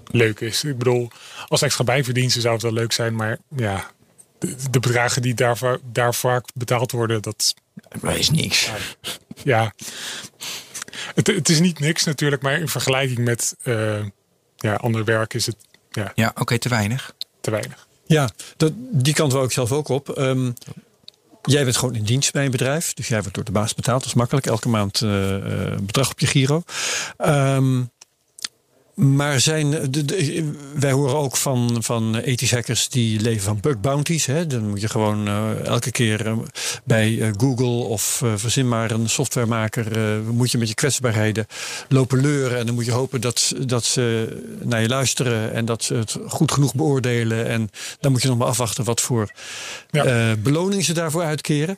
[0.06, 0.64] leuk is.
[0.64, 1.12] Ik bedoel,
[1.47, 3.91] als extra bijverdiensten zou het wel leuk zijn, maar ja,
[4.41, 7.53] de, de bedragen die daar, daar vaak betaald worden, dat...
[8.01, 8.71] Dat is niks.
[9.43, 9.73] Ja,
[11.15, 14.05] het, het, is niet niks natuurlijk, maar in vergelijking met uh,
[14.55, 15.55] ja, ander werk is het.
[15.91, 17.15] Ja, ja oké, te weinig.
[17.41, 17.87] Te weinig.
[18.05, 20.17] Ja, dat, die kant wil ik zelf ook op.
[20.17, 20.53] Um,
[21.41, 23.99] jij bent gewoon in dienst bij een bedrijf, dus jij wordt door de baas betaald.
[23.99, 26.63] Dat is makkelijk, elke maand uh, bedrag op je giro.
[27.17, 27.91] Um,
[28.95, 33.79] Maar zijn, de, de- wij horen ook van, van ethisch hackers die leven van bug
[33.79, 34.25] bounties.
[34.25, 34.47] Hè.
[34.47, 36.37] Dan moet je gewoon eh, elke keer eh,
[36.83, 39.97] bij eh, Google of eh, verzin maar een softwaremaker.
[39.97, 41.45] eh, moet je met je kwetsbaarheden
[41.89, 42.57] lopen leuren.
[42.59, 44.27] En dan moet je hopen dat, dat ze
[44.63, 47.47] naar je luisteren en dat ze het goed genoeg beoordelen.
[47.47, 47.69] En
[47.99, 49.31] dan moet je nog maar afwachten wat voor
[49.91, 50.03] Ja.
[50.05, 51.77] eh, beloning ze daarvoor uitkeren.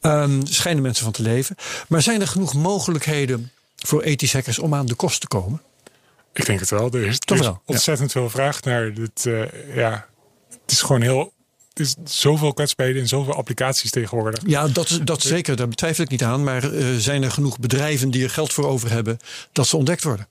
[0.00, 1.56] Ehm schijnen mensen van te leven.
[1.88, 5.62] Maar zijn er genoeg mogelijkheden voor ethisch hackers om aan de kost te komen?
[6.38, 6.90] Ik denk het wel.
[6.92, 7.72] Er is, Toch er is wel, ja.
[7.72, 8.84] ontzettend veel vraag naar.
[8.84, 10.06] Het, eh, ja,
[10.62, 11.32] het is gewoon heel.
[11.68, 14.40] Het is zoveel kwetsbaarheden en zoveel applicaties tegenwoordig.
[14.46, 16.44] Ja, dat, is- dat zeker, daar betwijfel ik niet aan.
[16.44, 19.18] Maar eh, zijn er genoeg bedrijven die er geld voor over hebben
[19.52, 20.28] dat ze ontdekt worden?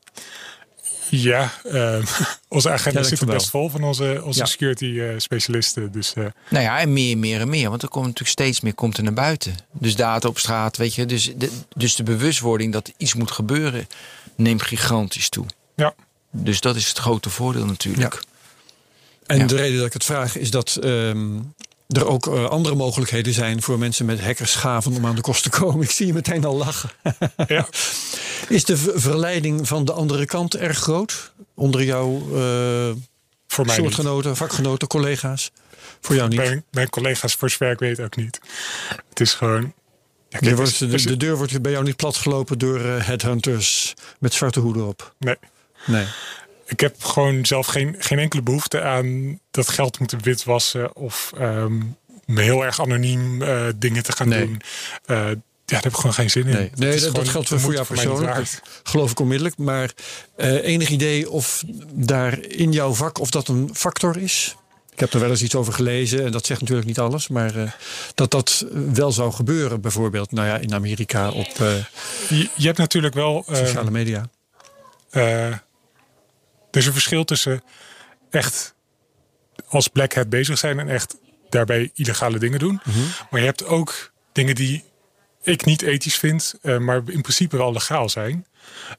[1.09, 1.97] Ja, eh,
[2.47, 4.45] onze agenda zit er best vol van onze, onze Ja.
[4.45, 5.91] security eh, specialisten.
[5.91, 7.69] Dus eh, Nou ja, en meer, meer en meer.
[7.69, 9.55] Want er komt natuurlijk steeds meer komt er naar buiten.
[9.71, 11.05] Dus data op straat, weet je.
[11.05, 13.87] Dus de, dus de bewustwording dat iets moet gebeuren
[14.35, 15.45] neemt gigantisch toe.
[15.77, 15.93] Ja,
[16.31, 18.21] Dus dat is het grote voordeel natuurlijk.
[19.25, 19.45] En Ja.
[19.45, 21.39] de reden dat ik het vraag is dat ehm,
[21.87, 25.49] er ook eh, andere mogelijkheden zijn voor mensen met hackersgaven om aan de kost te
[25.49, 25.81] komen.
[25.87, 26.89] Ik zie je meteen al lachen.
[27.47, 27.67] ja.
[28.49, 31.31] Is de verleiding van de andere kant erg groot?
[31.55, 32.91] Onder jouw eh,
[33.47, 33.85] voor mij niet.
[33.85, 35.51] soortgenoten, vakgenoten, collega's?
[36.01, 36.37] Voor jou niet?
[36.37, 38.39] Mijn, mijn collega's, voor zover ik weet, ook niet.
[39.09, 39.73] Het is gewoon.
[40.29, 44.33] Ja, kijk, wordt, de, de deur wordt bij jou niet platgelopen door eh, headhunters met
[44.33, 45.13] zwarte hoeden op.
[45.19, 45.35] nee.
[45.85, 46.05] Nee.
[46.65, 51.77] Ik heb gewoon zelf geen, geen enkele behoefte aan dat geld moeten witwassen of ehm,
[52.25, 54.45] me heel erg anoniem eh, dingen te gaan Nee.
[54.45, 54.61] doen.
[55.05, 55.33] Eh, ja,
[55.65, 56.71] daar heb ik gewoon geen zin in.
[56.75, 58.35] Nee, is dat, gewoon dat geldt de voor jou persoonlijk.
[58.35, 59.57] Dat geloof ik onmiddellijk.
[59.57, 59.91] Maar
[60.35, 61.63] eh, enig idee of
[61.93, 64.55] daar in jouw vak, of dat een factor is?
[64.93, 67.27] Ik heb er wel eens iets over gelezen en dat zegt natuurlijk niet alles.
[67.27, 67.75] Maar
[68.15, 71.47] dat dat wel zou gebeuren, bijvoorbeeld nou ja, in Amerika op
[72.29, 73.43] Je, je hebt natuurlijk wel.
[73.47, 74.29] ehm, sociale media.
[76.77, 77.63] Er is een verschil tussen
[78.29, 78.75] echt
[79.67, 81.17] als black hat bezig zijn en echt
[81.49, 82.79] daarbij illegale dingen doen.
[82.85, 82.99] Mhm.
[83.29, 84.83] Maar je hebt ook dingen die
[85.41, 88.45] ik niet ethisch vind, eh, maar in principe wel legaal zijn.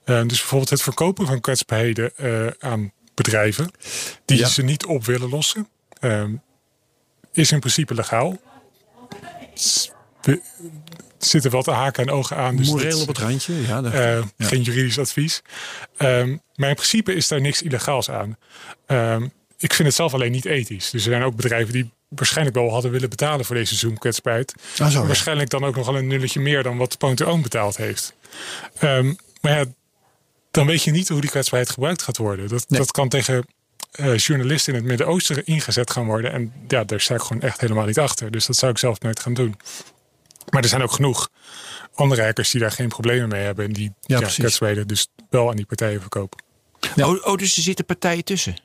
[0.05, 3.70] Eh, dus bijvoorbeeld het verkopen van kwetsbaarheden eh, aan bedrijven
[4.24, 4.49] die Ja.
[4.49, 5.68] ze niet op willen lossen,
[7.33, 8.41] is in principe legaal.
[11.21, 12.57] Er zitten wat haken en ogen aan.
[12.57, 13.66] Dus Moreel op het randje.
[13.66, 14.01] Ja, dat- eh,
[14.37, 14.47] Ja.
[14.47, 15.43] Geen juridisch advies.
[15.97, 18.37] Ehm, maar in principe is daar niks illegaals aan.
[18.87, 19.23] Ehm,
[19.59, 20.91] ik vind het zelf alleen niet ethisch.
[20.91, 24.55] Dus er zijn ook bedrijven die waarschijnlijk wel hadden willen betalen voor deze Zoom-kwetsbaarheid.
[24.79, 25.07] Ah, zo, ja.
[25.07, 28.14] Waarschijnlijk dan ook nog wel een nulletje meer dan wat Point Own betaald heeft.
[28.79, 29.64] Ehm, maar ja,
[30.51, 32.49] dan weet je niet hoe die kwetsbaarheid gebruikt gaat worden.
[32.49, 32.81] Dat, Nee.
[32.81, 33.45] dat kan tegen
[33.91, 36.33] eh, journalisten in het Midden-Oosten ingezet gaan worden.
[36.33, 38.31] En ja, daar sta ik gewoon echt helemaal niet achter.
[38.31, 39.57] Dus dat zou ik zelf nooit gaan doen.
[40.51, 41.28] Maar er zijn ook genoeg
[41.94, 43.64] andere hackers die daar geen problemen mee hebben.
[43.64, 44.20] En die Ja,
[44.61, 46.42] ja, dus wel aan die partijen verkopen.
[46.94, 47.09] Ja.
[47.09, 48.57] Oh, oh, dus er zitten partijen tussen.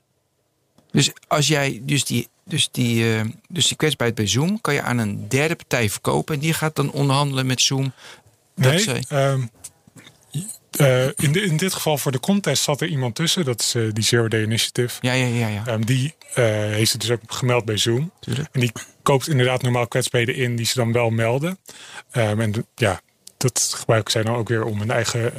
[0.91, 4.81] Dus als jij dus die, dus die, eh, dus die kwetsbaarheid bij Zoom kan je
[4.81, 7.93] aan een derde partij verkopen en die gaat dan onderhandelen met Zoom.
[8.55, 9.45] Dat Nee, zij- ehm,
[10.77, 13.45] eh, in, de- in dit geval voor de contest zat er iemand tussen.
[13.45, 14.97] Dat is eh, die Zero Day Initiative.
[15.01, 15.63] ja, ja, ja, ja.
[15.65, 18.11] Ehm, die eh, heeft het dus ook gemeld bij Zoom.
[18.19, 18.47] Tuurlijk.
[18.51, 18.71] En die
[19.03, 21.57] koopt inderdaad normaal kwetsbaarheden in die ze dan wel melden.
[22.11, 23.01] Ehm, en de- ja,
[23.37, 25.33] dat gebruiken zij dan ook weer om een eigen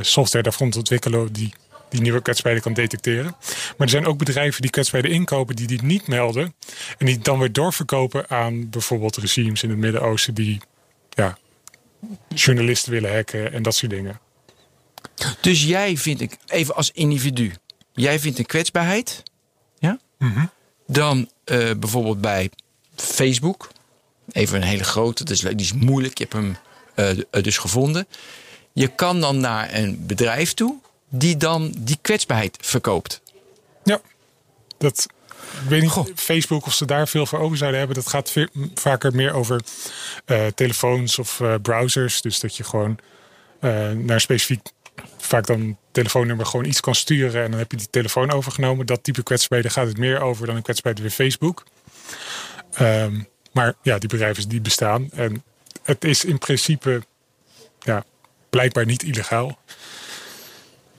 [0.00, 1.52] software daarvan te ontwikkelen die
[1.88, 3.36] die nieuwe kwetsbaarheden kan detecteren.
[3.50, 6.54] Maar er zijn ook bedrijven die kwetsbaarheden inkopen die die niet melden.
[6.98, 10.60] En die dan weer doorverkopen aan bijvoorbeeld regimes in het Midden-Oosten die
[11.10, 11.38] ja,
[12.28, 14.20] journalisten willen hacken en dat soort dingen.
[15.40, 17.52] Dus jij vindt, ik even als individu,
[17.92, 19.22] jij vindt een kwetsbaarheid,
[19.78, 19.98] ja?
[20.86, 22.50] Dan eh, bijvoorbeeld bij
[22.94, 23.68] Facebook,
[24.32, 26.56] even een hele grote, is, die is moeilijk, je hebt hem
[26.94, 28.06] eh, dus gevonden.
[28.72, 30.76] Je kan dan naar een bedrijf toe
[31.08, 33.20] die dan die kwetsbaarheid verkoopt.
[33.84, 34.00] Ja,
[34.78, 35.06] dat.
[35.62, 37.96] Ik weet niet, Facebook of ze daar veel voor over zouden hebben.
[37.96, 38.32] Dat gaat
[38.74, 39.60] vaker meer over
[40.24, 42.20] eh, telefoons of eh, browsers.
[42.20, 42.98] Dus dat je gewoon
[43.60, 44.60] eh, naar een specifiek,
[45.18, 47.44] vaak dan telefoonnummer, gewoon iets kan sturen.
[47.44, 48.86] En dan heb je die telefoon overgenomen.
[48.86, 51.64] Dat type kwetsbaarheden gaat het meer over dan een kwetsbaarheid bij Facebook.
[52.72, 53.20] Ehm,
[53.52, 55.10] maar ja, die bedrijven die bestaan.
[55.12, 55.44] En
[55.82, 57.02] het is in principe
[57.80, 58.04] ja,
[58.50, 59.58] blijkbaar niet illegaal.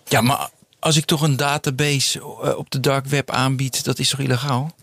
[0.04, 0.50] Ja, maar
[0.80, 4.76] als ik toch een database eh, op de dark web aanbied, dat is toch illegaal?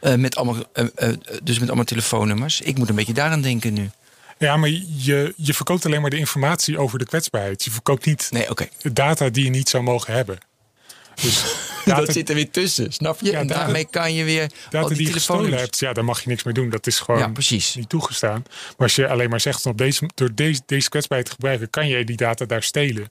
[0.00, 1.08] Eh, met allemaal, eh,
[1.42, 2.60] dus met allemaal telefoonnummers.
[2.60, 3.90] Ik moet een beetje daaraan denken nu.
[4.38, 7.64] Ja, maar je, je verkoopt alleen maar de informatie over de kwetsbaarheid.
[7.64, 8.68] Je verkoopt niet Nee, oké.
[8.92, 10.38] data die je niet zou mogen hebben.
[11.22, 11.42] Dus
[11.84, 13.30] data, Dat zit er weer tussen, snap je?
[13.30, 16.04] Ja, en data- daarmee kan je weer data die, die je gestolen hebt, ja, daar
[16.04, 16.70] mag je niks mee doen.
[16.70, 17.74] Dat is gewoon Ja, precies.
[17.74, 18.42] niet toegestaan.
[18.48, 21.88] Maar als je alleen maar zegt, op deze, door deze, deze kwetsbaarheid te gebruiken, kan
[21.88, 23.10] je die data daar stelen.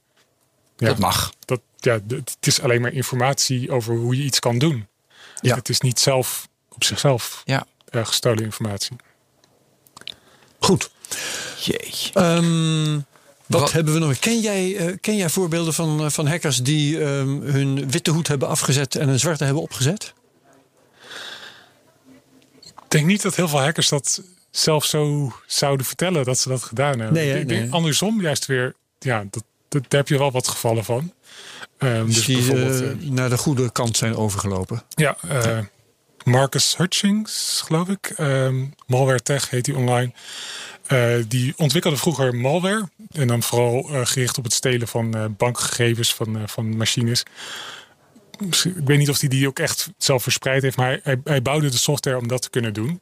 [0.76, 0.86] Ja.
[0.86, 1.32] Dat mag.
[1.44, 4.86] Dat, ja, het is alleen maar informatie over hoe je iets kan doen.
[5.40, 5.54] Ja.
[5.54, 7.66] Het is niet zelf op zichzelf Ja.
[7.88, 8.96] eh, gestolen informatie.
[10.58, 10.90] Goed.
[11.60, 12.12] Jeetje.
[12.12, 12.94] Ehm,
[13.46, 14.18] wat, Wat- hebben we nog?
[14.18, 18.28] Ken jij, eh, ken jij voorbeelden van, eh, van hackers die ehm, hun witte hoed
[18.28, 20.12] hebben afgezet en een zwarte hebben opgezet?
[22.64, 26.62] Ik denk niet dat heel veel hackers dat zelf zo zouden vertellen dat ze dat
[26.62, 27.12] gedaan hebben.
[27.12, 27.38] Nee, hè?
[27.38, 27.72] ik denk Nee.
[27.72, 31.12] andersom juist weer, ja, dat, daar heb je wel wat gevallen van.
[31.78, 34.82] Ehm, Dus die eh, eh, naar de goede kant zijn overgelopen.
[34.88, 35.58] ja, eh,
[36.24, 38.12] Marcus Hutchings, geloof ik.
[38.16, 40.12] ehm Malware Tech heet die online.
[41.28, 42.88] Die ontwikkelde vroeger malware.
[43.12, 47.22] En dan vooral gericht op het stelen van bankgegevens van, van machines.
[48.64, 51.68] Ik weet niet of hij die ook echt zelf verspreid heeft, maar hij, hij bouwde
[51.70, 53.00] de software om dat te kunnen doen.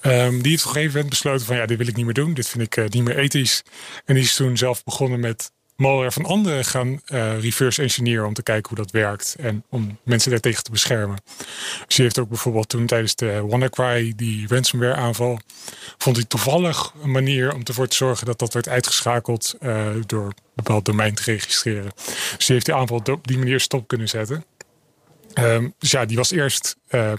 [0.00, 2.14] Ehm, die heeft op een gegeven moment besloten van ja, dit wil ik niet meer
[2.14, 2.34] doen.
[2.34, 3.62] Dit vind ik niet meer ethisch.
[4.04, 5.50] En die is toen zelf begonnen met
[5.82, 9.98] malware van anderen gaan eh, reverse engineeren om te kijken hoe dat werkt en om
[10.02, 11.18] mensen daartegen te beschermen.
[11.86, 15.38] Dus die heeft ook bijvoorbeeld toen tijdens de WannaCry, die ransomware aanval,
[15.98, 20.24] vond hij toevallig een manier om ervoor te zorgen dat dat werd uitgeschakeld eh, door
[20.24, 21.92] een bepaald domein te registreren.
[22.36, 24.44] Dus die heeft die aanval op die manier stop kunnen zetten.
[25.34, 27.12] Ehm, dus ja, die was eerst eh,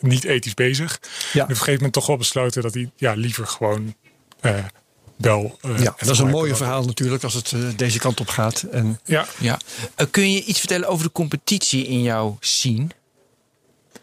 [0.00, 1.00] niet ethisch bezig.
[1.32, 1.38] Ja.
[1.38, 3.94] En op een gegeven moment toch wel besloten dat hij ja, liever gewoon
[5.18, 5.58] wel.
[5.62, 8.62] eh, Ja, dat is een mooie verhaal natuurlijk als het eh, deze kant op gaat.
[8.62, 9.58] En Ja, Ja.
[9.94, 12.86] Eh, kun je iets vertellen over de competitie in jouw scene?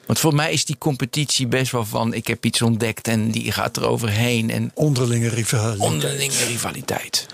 [0.06, 2.14] Want voor mij is die competitie best wel van...
[2.14, 4.50] ik heb iets ontdekt en die gaat er overheen.
[4.50, 5.80] En onderlinge rivaliteit.
[5.92, 7.26] onderlinge rivaliteit.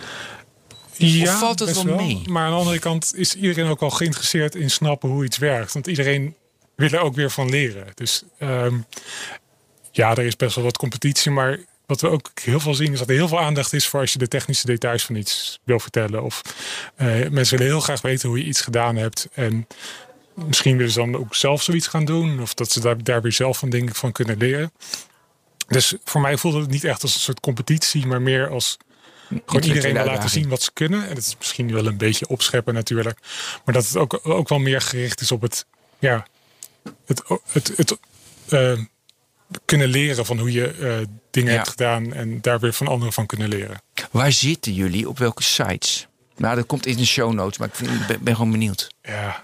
[0.96, 2.22] Ja, Of valt het best wel mee?
[2.26, 5.74] Maar aan de andere kant is iedereen ook wel geïnteresseerd in snappen hoe iets werkt.
[5.74, 6.36] Want iedereen
[6.76, 7.88] wil er ook weer van leren.
[7.96, 8.78] Dus ehm,
[9.92, 11.32] ja, er is best wel wat competitie.
[11.32, 11.60] Maar
[11.92, 14.14] wat we ook heel veel zien is dat er heel veel aandacht is voor als
[14.14, 16.24] je de technische details van iets wil vertellen.
[16.24, 16.42] Of
[16.96, 19.28] eh, mensen willen heel graag weten hoe je iets gedaan hebt.
[19.34, 19.68] En
[20.34, 22.42] misschien willen ze dan ook zelf zoiets gaan doen.
[22.42, 24.72] Of dat ze daar, daar weer zelf van dingen van kunnen leren.
[25.68, 28.78] Dus voor mij voelde het niet echt als een soort competitie, maar meer als
[29.46, 31.04] gewoon iedereen wil laten zien wat ze kunnen.
[31.04, 33.20] En het is misschien wel een beetje opscheppen natuurlijk.
[33.66, 35.66] Maar dat het ook, ook wel meer gericht is op het,
[36.00, 36.28] ja,
[37.06, 37.98] het, het, het,
[38.50, 38.80] eh,
[39.66, 40.98] kunnen leren van hoe je eh,
[41.32, 41.58] dingen Ja.
[41.58, 42.14] hebt gedaan.
[42.14, 43.82] En daar weer van anderen van kunnen leren.
[44.12, 45.10] Waar zitten jullie?
[45.10, 46.08] Op welke sites?
[46.38, 48.90] Nou, dat komt in de show notes, maar ik vind- ben, ben gewoon benieuwd.
[49.04, 49.44] Ja,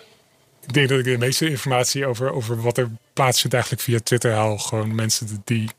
[0.66, 4.34] ik denk dat ik de meeste informatie over, over wat er plaatsvindt eigenlijk via Twitter
[4.34, 4.58] haal.
[4.58, 5.70] Gewoon mensen die,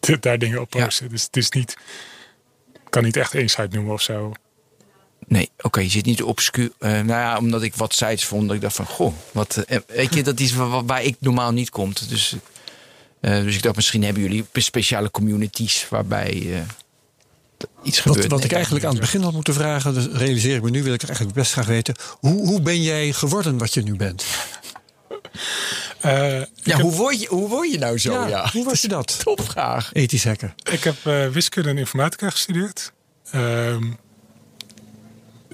[0.00, 0.84] die daar dingen op Ja.
[0.84, 1.08] posten.
[1.08, 1.76] Dus het is niet,
[2.74, 4.32] ik kan niet echt één site noemen of zo.
[5.26, 6.70] Nee, oké, je zit niet obscuur.
[6.78, 9.78] eh nou ja, omdat ik wat sites vond, dat ik dacht van, goh, wat, eh,
[9.86, 11.92] weet je, dat is waar, waar ik normaal niet kom.
[12.08, 12.36] Dus,
[13.20, 16.60] dus ik dacht, misschien hebben jullie speciale communities waarbij eh,
[17.82, 18.30] iets Wat, gebeurt.
[18.30, 20.82] wat Nee, ik eigenlijk aan het begin had moeten vragen, dus realiseer ik me nu,
[20.82, 21.94] wil ik eigenlijk best graag weten.
[22.18, 24.24] Hoe, hoe ben jij geworden wat je nu bent?
[26.00, 28.28] Eh, Ja, heb, hoe word, je, hoe word je nou zo?
[28.28, 29.18] Ja, Hoe was je dat?
[29.24, 29.90] Topvraag.
[29.92, 30.54] Ethisch hacker.
[30.72, 32.92] ik heb eh, wiskunde en informatica gestudeerd.
[33.30, 33.84] Ehm,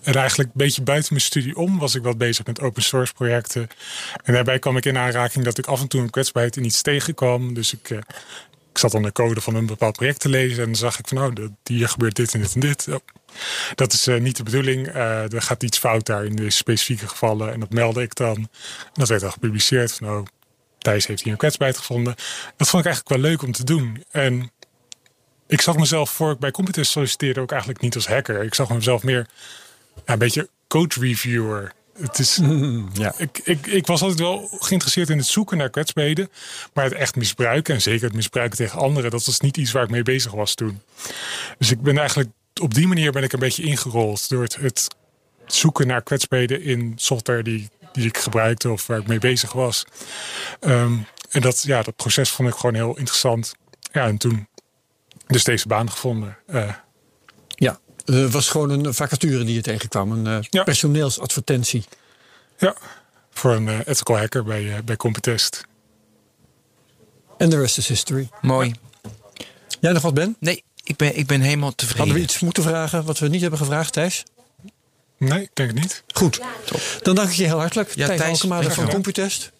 [0.07, 3.13] en eigenlijk een beetje buiten mijn studie om was ik wat bezig met open source
[3.13, 3.69] projecten.
[4.25, 6.83] En daarbij kwam ik in aanraking dat ik af en toe een kwetsbaarheid in iets
[6.83, 7.55] tegenkwam.
[7.55, 7.99] Dus ik, eh,
[8.73, 10.59] ik zat dan de code van een bepaald project te lezen.
[10.59, 12.89] En dan zag ik van, nou, dat- hier gebeurt dit en dit en dit.
[12.89, 12.97] Oh,
[13.75, 14.89] dat is eh, niet de bedoeling.
[14.89, 17.53] Eh, er gaat iets fout daar in deze specifieke gevallen.
[17.53, 18.37] En dat meldde ik dan.
[18.37, 18.49] En
[18.93, 19.93] dat werd dan gepubliceerd.
[19.93, 20.27] Van, oh,
[20.79, 22.15] Thijs heeft hier een kwetsbaarheid gevonden.
[22.57, 24.05] Dat vond ik eigenlijk wel leuk om te doen.
[24.11, 24.51] En
[25.47, 28.43] ik zag mezelf voor ik bij Computers solliciteerde ook eigenlijk niet als hacker.
[28.43, 29.27] Ik zag mezelf meer
[30.05, 31.73] ja, een beetje code reviewer.
[31.99, 32.41] Het is,
[32.93, 33.15] Ja.
[33.17, 36.31] ik, ik, ik was altijd wel geïnteresseerd in het zoeken naar kwetsbaarheden.
[36.73, 39.83] Maar het echt misbruiken, en zeker het misbruiken tegen anderen, dat was niet iets waar
[39.83, 40.81] ik mee bezig was toen.
[41.59, 42.31] Dus ik ben eigenlijk
[42.61, 44.89] op die manier ben ik een beetje ingerold door het, het
[45.47, 49.85] zoeken naar kwetsbaarheden in software die, die ik gebruikte of waar ik mee bezig was.
[50.61, 50.99] Ehm,
[51.31, 53.55] en dat, ja, dat proces vond ik gewoon heel interessant.
[53.93, 54.49] Ja, en toen
[55.27, 56.39] dus deze baan gevonden.
[56.47, 56.73] Eh,
[58.07, 60.13] Het was gewoon een vacature die je tegenkwam.
[60.13, 60.63] Een eh, Ja.
[60.63, 61.85] personeelsadvertentie.
[62.59, 62.77] ja,
[63.33, 65.65] voor een eh, ethical hacker bij, bij Computest.
[67.39, 68.29] En de rest is history.
[68.41, 68.75] Mooi.
[69.81, 70.37] Jij nog wat, Ben?
[70.41, 71.99] Nee, ik ben, ik ben helemaal tevreden.
[71.99, 74.25] Hadden we iets moeten vragen wat we niet hebben gevraagd, Thijs?
[75.19, 76.03] Nee, ik denk het niet.
[76.15, 76.41] Goed.
[77.03, 77.95] Dan dank ik je heel hartelijk.
[77.95, 78.89] Ja, Thijs Thijs, van.
[78.89, 79.53] Computest.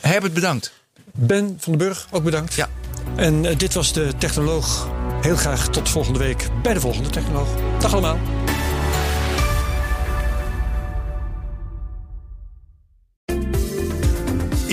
[0.00, 0.72] Herbert, bedankt.
[1.12, 2.54] Ben van den Burg, ook bedankt.
[2.54, 2.68] Ja.
[3.16, 4.88] En dit was de Technoloog.
[5.24, 7.48] Heel graag tot volgende week bij de volgende Technoloog.
[7.78, 8.18] Dag allemaal.